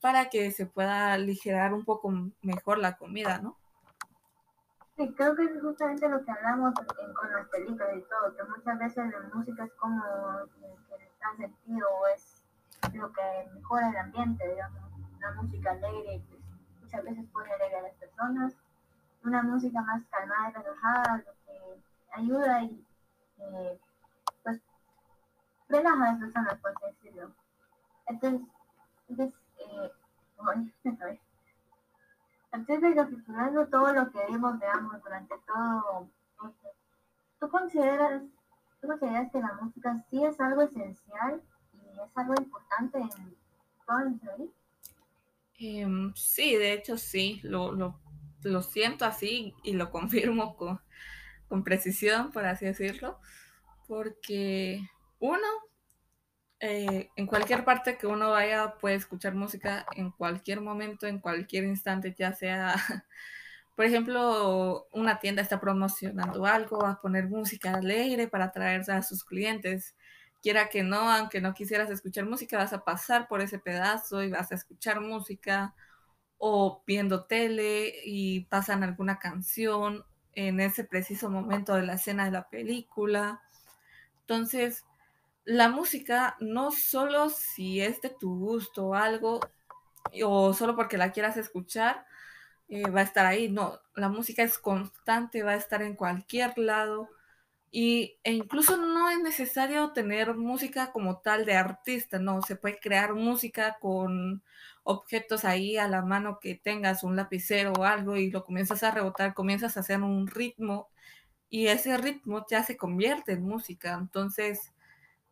para 0.00 0.30
que 0.30 0.52
se 0.52 0.66
pueda 0.66 1.14
aligerar 1.14 1.74
un 1.74 1.84
poco 1.84 2.12
mejor 2.42 2.78
la 2.78 2.96
comida, 2.96 3.38
¿no? 3.38 3.58
Sí, 4.98 5.14
creo 5.16 5.36
que 5.36 5.44
es 5.44 5.62
justamente 5.62 6.08
lo 6.08 6.24
que 6.24 6.32
hablamos 6.32 6.74
con 6.74 7.32
las 7.32 7.46
películas 7.50 7.96
y 7.96 8.02
todo, 8.02 8.34
que 8.36 8.42
muchas 8.42 8.78
veces 8.80 9.12
la 9.12 9.20
música 9.32 9.62
es 9.64 9.72
como 9.74 10.02
que 10.88 10.98
le 10.98 11.12
da 11.20 11.36
sentido, 11.36 11.86
es 12.16 12.42
lo 12.94 13.12
que 13.12 13.22
mejora 13.54 13.90
el 13.90 13.96
ambiente, 13.96 14.48
digamos, 14.48 14.82
una 15.16 15.40
música 15.40 15.70
alegre, 15.70 16.20
pues, 16.28 16.40
muchas 16.80 17.04
veces 17.04 17.24
pone 17.32 17.52
alegre 17.52 17.78
a 17.78 17.82
las 17.82 17.94
personas, 17.94 18.56
una 19.22 19.40
música 19.44 19.80
más 19.82 20.02
calmada 20.10 20.50
y 20.50 20.52
relajada, 20.54 21.18
lo 21.18 21.32
que 21.46 21.82
ayuda 22.10 22.62
y 22.64 22.84
eh, 23.38 23.80
pues 24.42 24.60
relaja 25.68 26.08
a 26.08 26.10
las 26.10 26.18
personas, 26.18 26.54
por 26.60 26.74
decirlo. 26.80 27.32
Entonces, 28.06 28.40
entonces 29.06 29.40
eh, 29.58 29.92
antes 32.50 32.80
de 32.80 32.88
recapitulando 32.88 33.66
todo 33.68 33.92
lo 33.92 34.10
que 34.10 34.18
vimos, 34.28 34.58
veamos, 34.58 35.02
durante 35.02 35.34
todo 35.46 36.10
¿tú 37.38 37.48
consideras, 37.48 38.22
¿tú 38.80 38.88
consideras 38.88 39.30
que 39.32 39.40
la 39.40 39.52
música 39.60 40.04
sí 40.10 40.24
es 40.24 40.40
algo 40.40 40.62
esencial 40.62 41.42
y 41.72 42.00
es 42.00 42.16
algo 42.16 42.34
importante 42.38 42.98
en 42.98 43.36
todo 43.86 43.98
el 44.00 44.14
vida? 44.14 44.52
Em, 45.60 46.14
sí, 46.14 46.56
de 46.56 46.72
hecho 46.72 46.96
sí, 46.96 47.40
lo, 47.42 47.72
lo, 47.72 48.62
siento 48.62 49.04
así 49.04 49.54
y 49.62 49.72
lo 49.72 49.90
confirmo 49.90 50.56
con, 50.56 50.80
con, 51.48 51.64
precisión, 51.64 52.30
por 52.30 52.44
así 52.44 52.64
decirlo, 52.64 53.18
porque 53.86 54.80
uno, 55.18 55.46
eh, 56.60 57.10
en 57.14 57.26
cualquier 57.26 57.64
parte 57.64 57.98
que 57.98 58.06
uno 58.06 58.30
vaya 58.30 58.74
puede 58.80 58.96
escuchar 58.96 59.34
música 59.34 59.86
en 59.94 60.10
cualquier 60.10 60.60
momento, 60.60 61.06
en 61.06 61.20
cualquier 61.20 61.64
instante, 61.64 62.14
ya 62.18 62.32
sea, 62.32 62.74
por 63.76 63.84
ejemplo, 63.84 64.88
una 64.92 65.20
tienda 65.20 65.42
está 65.42 65.60
promocionando 65.60 66.46
algo, 66.46 66.78
va 66.80 66.92
a 66.92 67.00
poner 67.00 67.28
música 67.28 67.74
alegre 67.74 68.28
para 68.28 68.46
atraer 68.46 68.90
a 68.90 69.02
sus 69.02 69.24
clientes. 69.24 69.94
Quiera 70.42 70.68
que 70.68 70.82
no, 70.82 71.10
aunque 71.12 71.40
no 71.40 71.54
quisieras 71.54 71.90
escuchar 71.90 72.26
música, 72.26 72.58
vas 72.58 72.72
a 72.72 72.84
pasar 72.84 73.28
por 73.28 73.40
ese 73.40 73.58
pedazo 73.58 74.22
y 74.22 74.30
vas 74.30 74.50
a 74.52 74.56
escuchar 74.56 75.00
música 75.00 75.74
o 76.38 76.82
viendo 76.86 77.24
tele 77.26 77.92
y 78.04 78.42
pasan 78.46 78.82
alguna 78.84 79.18
canción 79.18 80.04
en 80.34 80.60
ese 80.60 80.84
preciso 80.84 81.30
momento 81.30 81.74
de 81.74 81.82
la 81.84 81.94
escena 81.94 82.24
de 82.24 82.30
la 82.32 82.48
película. 82.48 83.42
Entonces, 84.20 84.84
la 85.48 85.70
música 85.70 86.36
no 86.40 86.70
solo 86.70 87.30
si 87.30 87.80
es 87.80 88.02
de 88.02 88.10
tu 88.10 88.38
gusto 88.38 88.88
o 88.88 88.94
algo, 88.94 89.40
o 90.22 90.52
solo 90.52 90.76
porque 90.76 90.98
la 90.98 91.10
quieras 91.10 91.38
escuchar, 91.38 92.04
eh, 92.68 92.90
va 92.90 93.00
a 93.00 93.04
estar 93.04 93.24
ahí. 93.24 93.48
No, 93.48 93.80
la 93.94 94.10
música 94.10 94.42
es 94.42 94.58
constante, 94.58 95.42
va 95.42 95.52
a 95.52 95.56
estar 95.56 95.80
en 95.80 95.96
cualquier 95.96 96.58
lado. 96.58 97.08
Y, 97.70 98.18
e 98.24 98.32
incluso 98.34 98.76
no 98.76 99.08
es 99.10 99.20
necesario 99.20 99.92
tener 99.92 100.34
música 100.34 100.92
como 100.92 101.20
tal 101.20 101.46
de 101.46 101.54
artista, 101.56 102.18
no, 102.18 102.42
se 102.42 102.56
puede 102.56 102.78
crear 102.80 103.14
música 103.14 103.78
con 103.80 104.42
objetos 104.84 105.44
ahí 105.46 105.78
a 105.78 105.88
la 105.88 106.02
mano 106.02 106.40
que 106.40 106.56
tengas, 106.56 107.04
un 107.04 107.16
lapicero 107.16 107.72
o 107.72 107.84
algo, 107.84 108.16
y 108.16 108.30
lo 108.30 108.44
comienzas 108.44 108.82
a 108.82 108.90
rebotar, 108.90 109.34
comienzas 109.34 109.76
a 109.76 109.80
hacer 109.80 110.00
un 110.02 110.26
ritmo, 110.28 110.90
y 111.50 111.68
ese 111.68 111.96
ritmo 111.98 112.44
ya 112.50 112.62
se 112.64 112.76
convierte 112.76 113.32
en 113.32 113.42
música. 113.44 113.94
Entonces, 113.94 114.72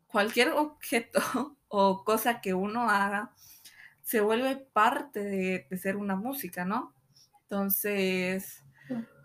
cualquier 0.07 0.51
objeto 0.51 1.21
o 1.69 2.05
cosa 2.05 2.41
que 2.41 2.55
uno 2.55 2.89
haga 2.91 3.33
se 4.03 4.21
vuelve 4.21 4.57
parte 4.57 5.21
de, 5.21 5.67
de 5.69 5.79
ser 5.79 5.97
una 5.97 6.15
música, 6.15 6.65
¿no? 6.65 6.95
Entonces, 7.43 8.65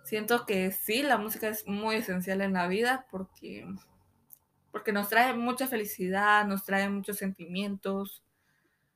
siento 0.04 0.46
que 0.46 0.72
sí, 0.72 1.04
la 1.04 1.18
música 1.18 1.48
es 1.48 1.68
muy 1.68 1.96
esencial 1.96 2.42
en 2.42 2.54
la 2.54 2.68
vida 2.68 3.08
porque, 3.12 3.68
porque 4.72 4.92
nos 4.92 5.10
trae 5.10 5.34
mucha 5.34 5.68
felicidad, 5.68 6.46
nos 6.46 6.66
trae 6.66 6.90
muchos 6.90 7.18
sentimientos, 7.18 8.24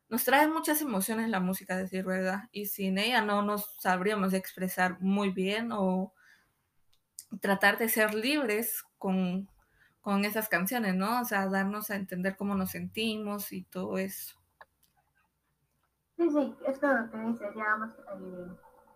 nos 0.10 0.24
trae 0.24 0.48
muchas 0.48 0.82
emociones 0.82 1.30
la 1.30 1.40
música, 1.40 1.76
decir 1.78 2.06
verdad, 2.06 2.50
y 2.52 2.68
sin 2.68 2.98
ella 2.98 3.22
no 3.22 3.42
nos 3.42 3.76
sabríamos 3.80 4.34
expresar 4.34 5.00
muy 5.02 5.32
bien 5.32 5.72
o 5.72 6.14
tratar 7.42 7.78
de 7.78 7.90
ser 7.90 8.14
libres 8.14 8.84
con, 8.98 9.50
con 10.06 10.24
esas 10.24 10.50
canciones, 10.50 10.94
¿no? 10.94 11.20
O 11.20 11.26
sea, 11.26 11.50
darnos 11.50 11.90
a 11.90 11.96
entender 11.96 12.38
cómo 12.38 12.54
nos 12.54 12.70
sentimos 12.70 13.52
y 13.52 13.64
todo 13.64 13.98
eso. 13.98 14.36
Sí, 16.16 16.30
sí, 16.30 16.56
es 16.68 16.80
lo 16.80 17.10
que 17.10 17.18
dices, 17.18 17.56
digamos, 17.56 17.90
eh, 17.90 18.48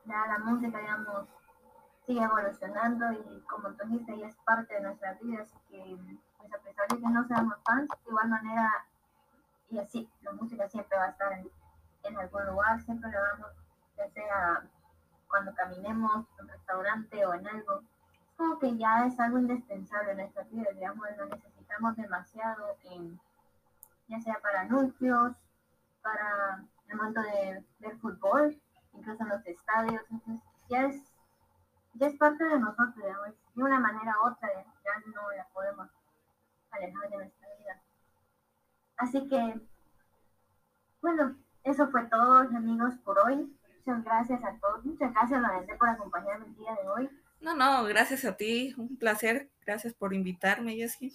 ya 0.06 0.28
la 0.28 0.38
música, 0.38 0.78
digamos, 0.78 1.28
sigue 2.06 2.22
evolucionando 2.22 3.12
y 3.12 3.42
como 3.42 3.70
tú 3.70 3.88
dijiste, 3.88 4.14
ella 4.14 4.28
es 4.28 4.36
parte 4.46 4.76
de 4.76 4.82
nuestra 4.82 5.14
vida, 5.16 5.42
así 5.42 5.58
que 5.68 5.98
pues, 6.38 6.54
a 6.54 6.60
pesar 6.60 6.88
de 6.88 7.00
que 7.00 7.10
no 7.10 7.28
seamos 7.28 7.56
fans, 7.66 7.90
de 7.90 8.10
igual 8.12 8.30
manera, 8.30 8.70
y 9.72 9.80
así, 9.80 10.08
la 10.22 10.34
música 10.34 10.70
siempre 10.70 10.96
va 10.96 11.06
a 11.06 11.10
estar 11.10 11.34
en, 11.34 11.50
en 12.04 12.18
algún 12.20 12.46
lugar, 12.46 12.80
siempre 12.84 13.10
la 13.10 13.20
vamos, 13.20 13.52
ya 13.98 14.08
sea 14.12 14.70
cuando 15.28 15.56
caminemos 15.56 16.28
en 16.38 16.46
un 16.46 16.52
restaurante 16.52 17.26
o 17.26 17.34
en 17.34 17.48
algo, 17.48 17.82
como 18.40 18.58
que 18.58 18.78
ya 18.78 19.06
es 19.06 19.20
algo 19.20 19.38
indispensable 19.38 20.12
en 20.12 20.18
nuestra 20.20 20.44
vida, 20.44 20.72
digamos, 20.74 21.06
lo 21.18 21.26
necesitamos 21.26 21.98
demasiado, 21.98 22.78
en, 22.86 23.20
ya 24.08 24.22
sea 24.22 24.40
para 24.42 24.62
anuncios, 24.62 25.36
para 26.02 26.64
el 26.88 26.96
momento 26.96 27.22
de 27.22 27.66
ver 27.80 27.98
fútbol, 27.98 28.58
incluso 28.94 29.24
en 29.24 29.30
los 29.30 29.46
estadios, 29.46 30.02
entonces 30.10 30.42
ya 30.70 30.86
es 30.86 31.04
ya 31.96 32.08
es 32.08 32.16
parte 32.16 32.46
de 32.46 32.60
nosotros, 32.60 32.96
digamos, 32.96 33.36
de 33.56 33.64
una 33.64 33.80
manera 33.80 34.16
u 34.24 34.28
otra, 34.28 34.48
ya 34.54 35.12
no 35.14 35.32
la 35.32 35.46
podemos 35.50 35.90
alejar 36.72 37.10
de 37.10 37.18
nuestra 37.18 37.48
vida. 37.58 37.82
Así 38.96 39.28
que, 39.28 39.68
bueno, 41.02 41.36
eso 41.64 41.90
fue 41.90 42.06
todo, 42.06 42.38
amigos, 42.38 42.96
por 43.04 43.20
hoy. 43.20 43.54
Muchas 43.80 44.04
gracias 44.06 44.42
a 44.46 44.58
todos. 44.60 44.86
Muchas 44.86 45.12
gracias, 45.12 45.42
Valentín, 45.42 45.78
por 45.78 45.90
acompañarme 45.90 46.46
el 46.46 46.56
día 46.56 46.74
de 46.82 46.88
hoy. 46.88 47.10
No, 47.42 47.56
no, 47.56 47.84
gracias 47.86 48.26
a 48.26 48.36
ti. 48.36 48.74
Un 48.78 48.98
placer. 48.98 49.50
Gracias 49.66 49.94
por 49.94 50.14
invitarme, 50.14 50.76
Jessie. 50.76 51.14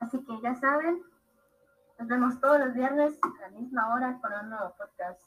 Así 0.00 0.18
que 0.18 0.40
ya 0.42 0.54
saben, 0.56 1.02
nos 1.98 2.08
vemos 2.08 2.40
todos 2.40 2.58
los 2.58 2.74
viernes 2.74 3.18
a 3.22 3.40
la 3.40 3.48
misma 3.58 3.94
hora 3.94 4.18
con 4.20 4.32
un 4.32 4.50
nuevo 4.50 4.74
podcast. 4.76 5.20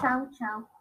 Chao, 0.00 0.28
chao. 0.30 0.75